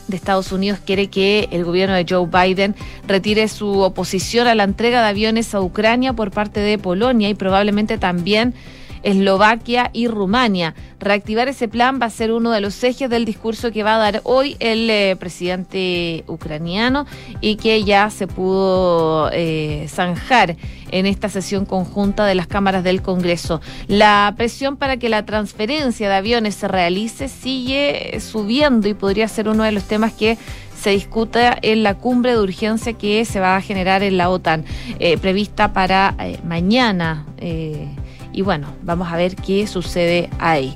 de 0.07 0.17
Estados 0.17 0.51
Unidos 0.51 0.79
quiere 0.85 1.07
que 1.07 1.47
el 1.51 1.63
gobierno 1.63 1.95
de 1.95 2.05
Joe 2.07 2.27
Biden 2.27 2.75
retire 3.07 3.47
su 3.47 3.79
oposición 3.79 4.47
a 4.47 4.55
la 4.55 4.63
entrega 4.63 5.01
de 5.01 5.07
aviones 5.09 5.55
a 5.55 5.61
Ucrania 5.61 6.13
por 6.13 6.31
parte 6.31 6.59
de 6.59 6.77
Polonia 6.77 7.29
y 7.29 7.33
probablemente 7.33 7.97
también 7.97 8.53
Eslovaquia 9.03 9.89
y 9.93 10.07
Rumania. 10.07 10.73
Reactivar 10.99 11.47
ese 11.47 11.67
plan 11.67 11.99
va 12.01 12.05
a 12.05 12.09
ser 12.09 12.31
uno 12.31 12.51
de 12.51 12.61
los 12.61 12.83
ejes 12.83 13.09
del 13.09 13.25
discurso 13.25 13.71
que 13.71 13.83
va 13.83 13.95
a 13.95 13.97
dar 13.97 14.21
hoy 14.23 14.55
el 14.59 14.89
eh, 14.89 15.15
presidente 15.19 16.23
ucraniano 16.27 17.05
y 17.41 17.55
que 17.55 17.83
ya 17.83 18.09
se 18.09 18.27
pudo 18.27 19.29
eh, 19.33 19.87
zanjar 19.89 20.55
en 20.91 21.05
esta 21.05 21.29
sesión 21.29 21.65
conjunta 21.65 22.25
de 22.25 22.35
las 22.35 22.47
cámaras 22.47 22.83
del 22.83 23.01
Congreso. 23.01 23.61
La 23.87 24.33
presión 24.37 24.77
para 24.77 24.97
que 24.97 25.09
la 25.09 25.25
transferencia 25.25 26.09
de 26.09 26.15
aviones 26.15 26.55
se 26.55 26.67
realice 26.67 27.29
sigue 27.29 28.19
subiendo 28.19 28.87
y 28.87 28.93
podría 28.93 29.27
ser 29.27 29.47
uno 29.47 29.63
de 29.63 29.71
los 29.71 29.85
temas 29.85 30.13
que 30.13 30.37
se 30.79 30.91
discuta 30.91 31.57
en 31.61 31.83
la 31.83 31.95
cumbre 31.95 32.31
de 32.31 32.41
urgencia 32.41 32.93
que 32.93 33.23
se 33.25 33.39
va 33.39 33.55
a 33.55 33.61
generar 33.61 34.01
en 34.01 34.17
la 34.17 34.29
OTAN, 34.29 34.65
eh, 34.99 35.17
prevista 35.17 35.73
para 35.73 36.15
mañana. 36.43 37.25
Y 38.33 38.41
bueno, 38.41 38.67
vamos 38.83 39.11
a 39.11 39.17
ver 39.17 39.35
qué 39.35 39.67
sucede 39.67 40.29
ahí. 40.39 40.75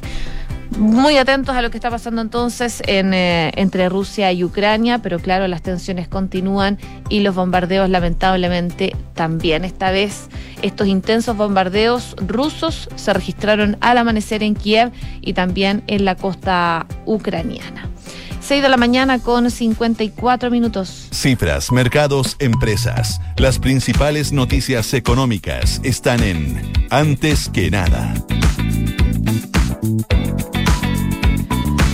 Muy 0.78 1.18
atentos 1.18 1.56
a 1.56 1.62
lo 1.62 1.70
que 1.70 1.78
está 1.78 1.90
pasando 1.90 2.22
entonces 2.22 2.82
en, 2.86 3.14
eh, 3.14 3.52
entre 3.56 3.88
Rusia 3.88 4.32
y 4.34 4.44
Ucrania, 4.44 5.00
pero 5.00 5.20
claro, 5.20 5.48
las 5.48 5.62
tensiones 5.62 6.08
continúan 6.08 6.78
y 7.08 7.22
los 7.22 7.34
bombardeos 7.34 7.90
lamentablemente 7.90 8.94
también. 9.14 9.64
Esta 9.64 9.92
vez 9.92 10.28
estos 10.62 10.88
intensos 10.88 11.38
bombardeos 11.38 12.16
rusos 12.18 12.90
se 12.96 13.14
registraron 13.14 13.78
al 13.80 14.00
amanecer 14.00 14.44
en 14.44 14.56
Kiev 14.56 14.92
y 15.22 15.34
también 15.34 15.84
en 15.88 16.04
la 16.04 16.16
costa 16.16 16.88
ucraniana. 17.06 17.95
6 18.46 18.62
de 18.62 18.70
la 18.70 18.78
mañana 18.78 19.18
con 19.18 19.50
54 19.50 20.52
minutos. 20.52 21.08
Cifras, 21.12 21.72
mercados, 21.72 22.36
empresas. 22.38 23.20
Las 23.38 23.58
principales 23.58 24.32
noticias 24.32 24.94
económicas 24.94 25.82
están 25.84 26.22
en 26.22 26.72
Antes 26.92 27.50
que 27.50 27.72
nada. 27.72 28.14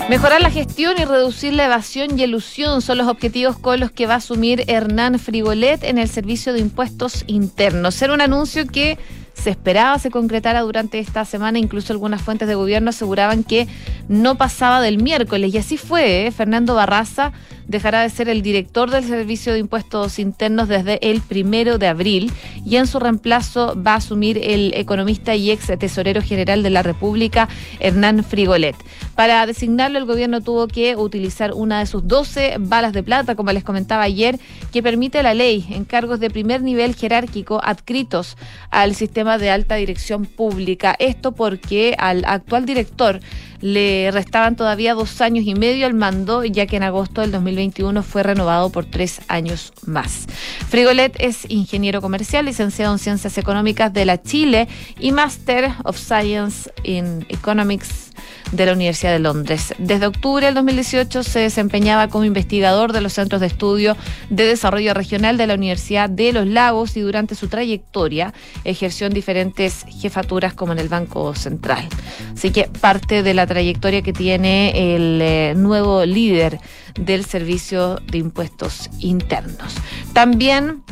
Mejorar 0.10 0.42
la 0.42 0.52
gestión 0.52 0.96
y 1.00 1.06
reducir 1.06 1.54
la 1.54 1.64
evasión 1.64 2.20
y 2.20 2.24
elusión 2.24 2.82
son 2.82 2.98
los 2.98 3.08
objetivos 3.08 3.58
con 3.58 3.80
los 3.80 3.92
que 3.92 4.06
va 4.06 4.16
a 4.16 4.18
asumir 4.18 4.66
Hernán 4.68 5.20
Frigolet 5.20 5.86
en 5.86 5.98
el 5.98 6.10
Servicio 6.10 6.52
de 6.52 6.60
Impuestos 6.60 7.24
Internos. 7.28 8.02
Era 8.02 8.14
un 8.14 8.20
anuncio 8.20 8.68
que 8.68 8.98
se 9.42 9.50
esperaba 9.50 9.98
se 10.00 10.12
concretara 10.12 10.62
durante 10.62 11.00
esta 11.00 11.26
semana. 11.26 11.60
Incluso 11.60 11.94
algunas 11.94 12.22
fuentes 12.22 12.48
de 12.48 12.56
gobierno 12.56 12.92
aseguraban 12.92 13.44
que 13.44 13.68
no 14.08 14.36
pasaba 14.36 14.82
del 14.82 15.02
miércoles. 15.02 15.54
Y 15.54 15.58
así 15.58 15.78
fue. 15.78 16.28
¿eh? 16.28 16.32
Fernando 16.32 16.76
Barraza 16.76 17.32
dejará 17.68 18.02
de 18.02 18.10
ser 18.10 18.30
el 18.30 18.42
director 18.42 18.92
del 18.92 19.06
Servicio 19.06 19.54
de 19.54 19.60
Impuestos 19.60 20.20
Internos 20.20 20.68
desde 20.68 21.00
el 21.10 21.22
primero 21.22 21.78
de 21.78 21.88
abril 21.88 22.32
y 22.66 22.76
en 22.76 22.88
su 22.88 23.00
reemplazo 23.00 23.76
va 23.82 23.94
a 23.94 23.98
asumir 23.98 24.38
el 24.38 24.74
economista 24.76 25.36
y 25.36 25.52
ex 25.52 25.68
tesorero 25.80 26.22
general 26.22 26.64
de 26.64 26.70
la 26.70 26.84
República, 26.84 27.50
Hernán 27.80 28.24
Frigolet. 28.24 28.76
Para 29.16 29.46
designarlo, 29.46 30.00
el 30.00 30.06
gobierno 30.06 30.42
tuvo 30.42 30.68
que 30.68 30.96
utilizar 30.96 31.54
una 31.54 31.80
de 31.80 31.86
sus 31.86 32.08
12 32.08 32.56
balas 32.60 32.94
de 32.94 33.04
plata, 33.04 33.36
como 33.36 33.52
les 33.52 33.64
comentaba 33.64 34.04
ayer, 34.04 34.40
que 34.72 34.84
permite 34.84 35.24
la 35.24 35.34
ley 35.34 35.66
en 35.70 35.86
cargos 35.86 36.20
de 36.20 36.30
primer 36.30 36.62
nivel 36.62 36.96
jerárquico 36.96 37.62
adscritos 37.64 38.38
al 38.70 38.96
sistema 38.96 39.38
de 39.38 39.50
alta 39.50 39.76
dirección 39.76 40.26
pública. 40.26 40.96
Esto 41.00 41.34
porque 41.34 41.96
al 41.98 42.24
actual 42.26 42.66
director 42.66 43.20
le 43.62 44.12
restaban 44.12 44.56
todavía 44.56 44.94
dos 44.94 45.22
años 45.22 45.46
y 45.46 45.56
medio 45.56 45.86
al 45.86 45.94
mando, 45.94 46.44
ya 46.44 46.66
que 46.66 46.78
en 46.78 46.84
agosto 46.84 47.22
del 47.22 47.32
2021 47.32 48.04
fue 48.04 48.24
renovado 48.24 48.70
por 48.70 48.86
tres 48.86 49.22
años 49.28 49.72
más. 49.86 50.28
Frigolet 50.70 51.16
es 51.20 51.50
ingeniero 51.50 52.02
comercial, 52.02 52.46
licenciado 52.46 52.94
en 52.94 53.00
Ciencias 53.00 53.38
Económicas 53.38 53.94
de 53.94 54.06
la 54.06 54.22
Chile 54.22 54.68
y 55.00 55.12
Master 55.12 55.72
of 55.84 55.98
Science 55.98 56.72
in 56.84 57.26
Economics 57.30 58.11
de 58.52 58.66
la 58.66 58.74
Universidad 58.74 59.14
de 59.14 59.20
Londres. 59.20 59.74
Desde 59.78 60.08
octubre 60.08 60.46
del 60.46 60.56
2018 60.56 61.24
se 61.24 61.40
desempeñaba 61.40 62.10
como 62.10 62.26
investigador 62.26 62.92
de 62.94 63.02
los 63.02 63.14
Centros 63.14 63.42
de 63.42 63.48
Estudio 63.48 63.96
de 64.30 64.46
Desarrollo 64.46 64.94
Regional 64.94 65.38
de 65.38 65.48
la 65.48 65.54
Universidad 65.54 66.10
de 66.10 66.34
Los 66.34 66.48
Lagos 66.48 66.98
y 66.98 67.02
durante 67.02 67.36
su 67.36 67.48
trayectoria 67.48 68.34
ejerció 68.64 69.08
en 69.08 69.14
diferentes 69.14 69.86
jefaturas 69.90 70.54
como 70.54 70.74
en 70.74 70.80
el 70.80 70.90
Banco 70.90 71.34
Central. 71.36 71.88
Así 72.34 72.52
que 72.52 72.68
parte 72.68 73.24
de 73.24 73.34
la 73.34 73.48
trayectoria 73.48 74.02
que 74.02 74.14
tiene 74.14 74.96
el 74.96 75.22
eh, 75.22 75.54
nuevo 75.56 76.06
líder 76.06 76.60
del 77.00 77.26
Servicio 77.26 78.00
de 78.12 78.18
Impuestos 78.18 78.90
Internos. 79.00 79.76
También 80.14 80.84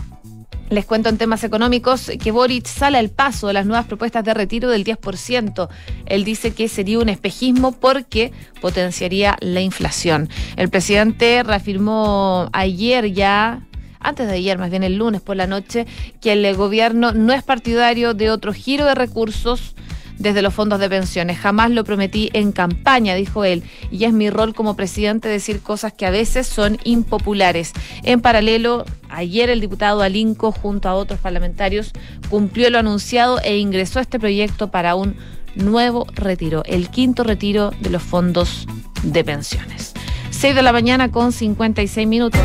les 0.69 0.85
cuento 0.85 1.09
en 1.09 1.17
temas 1.17 1.43
económicos 1.43 2.11
que 2.21 2.31
Boric 2.31 2.65
sale 2.67 2.97
al 2.97 3.09
paso 3.09 3.47
de 3.47 3.53
las 3.53 3.65
nuevas 3.65 3.87
propuestas 3.87 4.23
de 4.23 4.33
retiro 4.33 4.69
del 4.69 4.83
10%. 4.83 5.67
Él 6.05 6.23
dice 6.23 6.53
que 6.53 6.67
sería 6.69 6.99
un 6.99 7.09
espejismo 7.09 7.71
porque 7.71 8.31
potenciaría 8.61 9.37
la 9.41 9.61
inflación. 9.61 10.29
El 10.57 10.69
presidente 10.69 11.43
reafirmó 11.43 12.49
ayer 12.53 13.11
ya 13.11 13.65
antes 13.99 14.27
de 14.27 14.35
ayer, 14.35 14.57
más 14.57 14.69
bien 14.69 14.83
el 14.83 14.95
lunes 14.95 15.19
por 15.21 15.35
la 15.35 15.45
noche, 15.45 15.85
que 16.21 16.31
el 16.31 16.55
gobierno 16.55 17.11
no 17.11 17.33
es 17.33 17.43
partidario 17.43 18.13
de 18.13 18.31
otro 18.31 18.53
giro 18.53 18.85
de 18.85 18.95
recursos 18.95 19.75
desde 20.19 20.41
los 20.41 20.53
fondos 20.53 20.79
de 20.79 20.89
pensiones. 20.89 21.39
Jamás 21.39 21.71
lo 21.71 21.83
prometí 21.83 22.29
en 22.33 22.51
campaña, 22.51 23.15
dijo 23.15 23.43
él, 23.43 23.63
y 23.89 24.03
es 24.03 24.13
mi 24.13 24.29
rol 24.29 24.53
como 24.53 24.75
presidente 24.75 25.27
decir 25.27 25.61
cosas 25.61 25.93
que 25.93 26.05
a 26.05 26.11
veces 26.11 26.45
son 26.45 26.77
impopulares. 26.83 27.73
En 28.03 28.21
paralelo, 28.21 28.85
ayer 29.09 29.49
el 29.49 29.61
diputado 29.61 30.01
Alinco, 30.01 30.51
junto 30.51 30.87
a 30.89 30.93
otros 30.93 31.19
parlamentarios, 31.19 31.91
cumplió 32.29 32.69
lo 32.69 32.77
anunciado 32.77 33.39
e 33.41 33.57
ingresó 33.57 33.99
a 33.99 34.03
este 34.03 34.19
proyecto 34.19 34.69
para 34.69 34.95
un 34.95 35.15
nuevo 35.55 36.05
retiro, 36.13 36.63
el 36.65 36.89
quinto 36.89 37.23
retiro 37.23 37.71
de 37.79 37.89
los 37.89 38.03
fondos 38.03 38.67
de 39.03 39.23
pensiones. 39.23 39.93
6 40.31 40.55
de 40.55 40.61
la 40.61 40.71
mañana 40.71 41.11
con 41.11 41.31
56 41.31 42.07
minutos. 42.07 42.41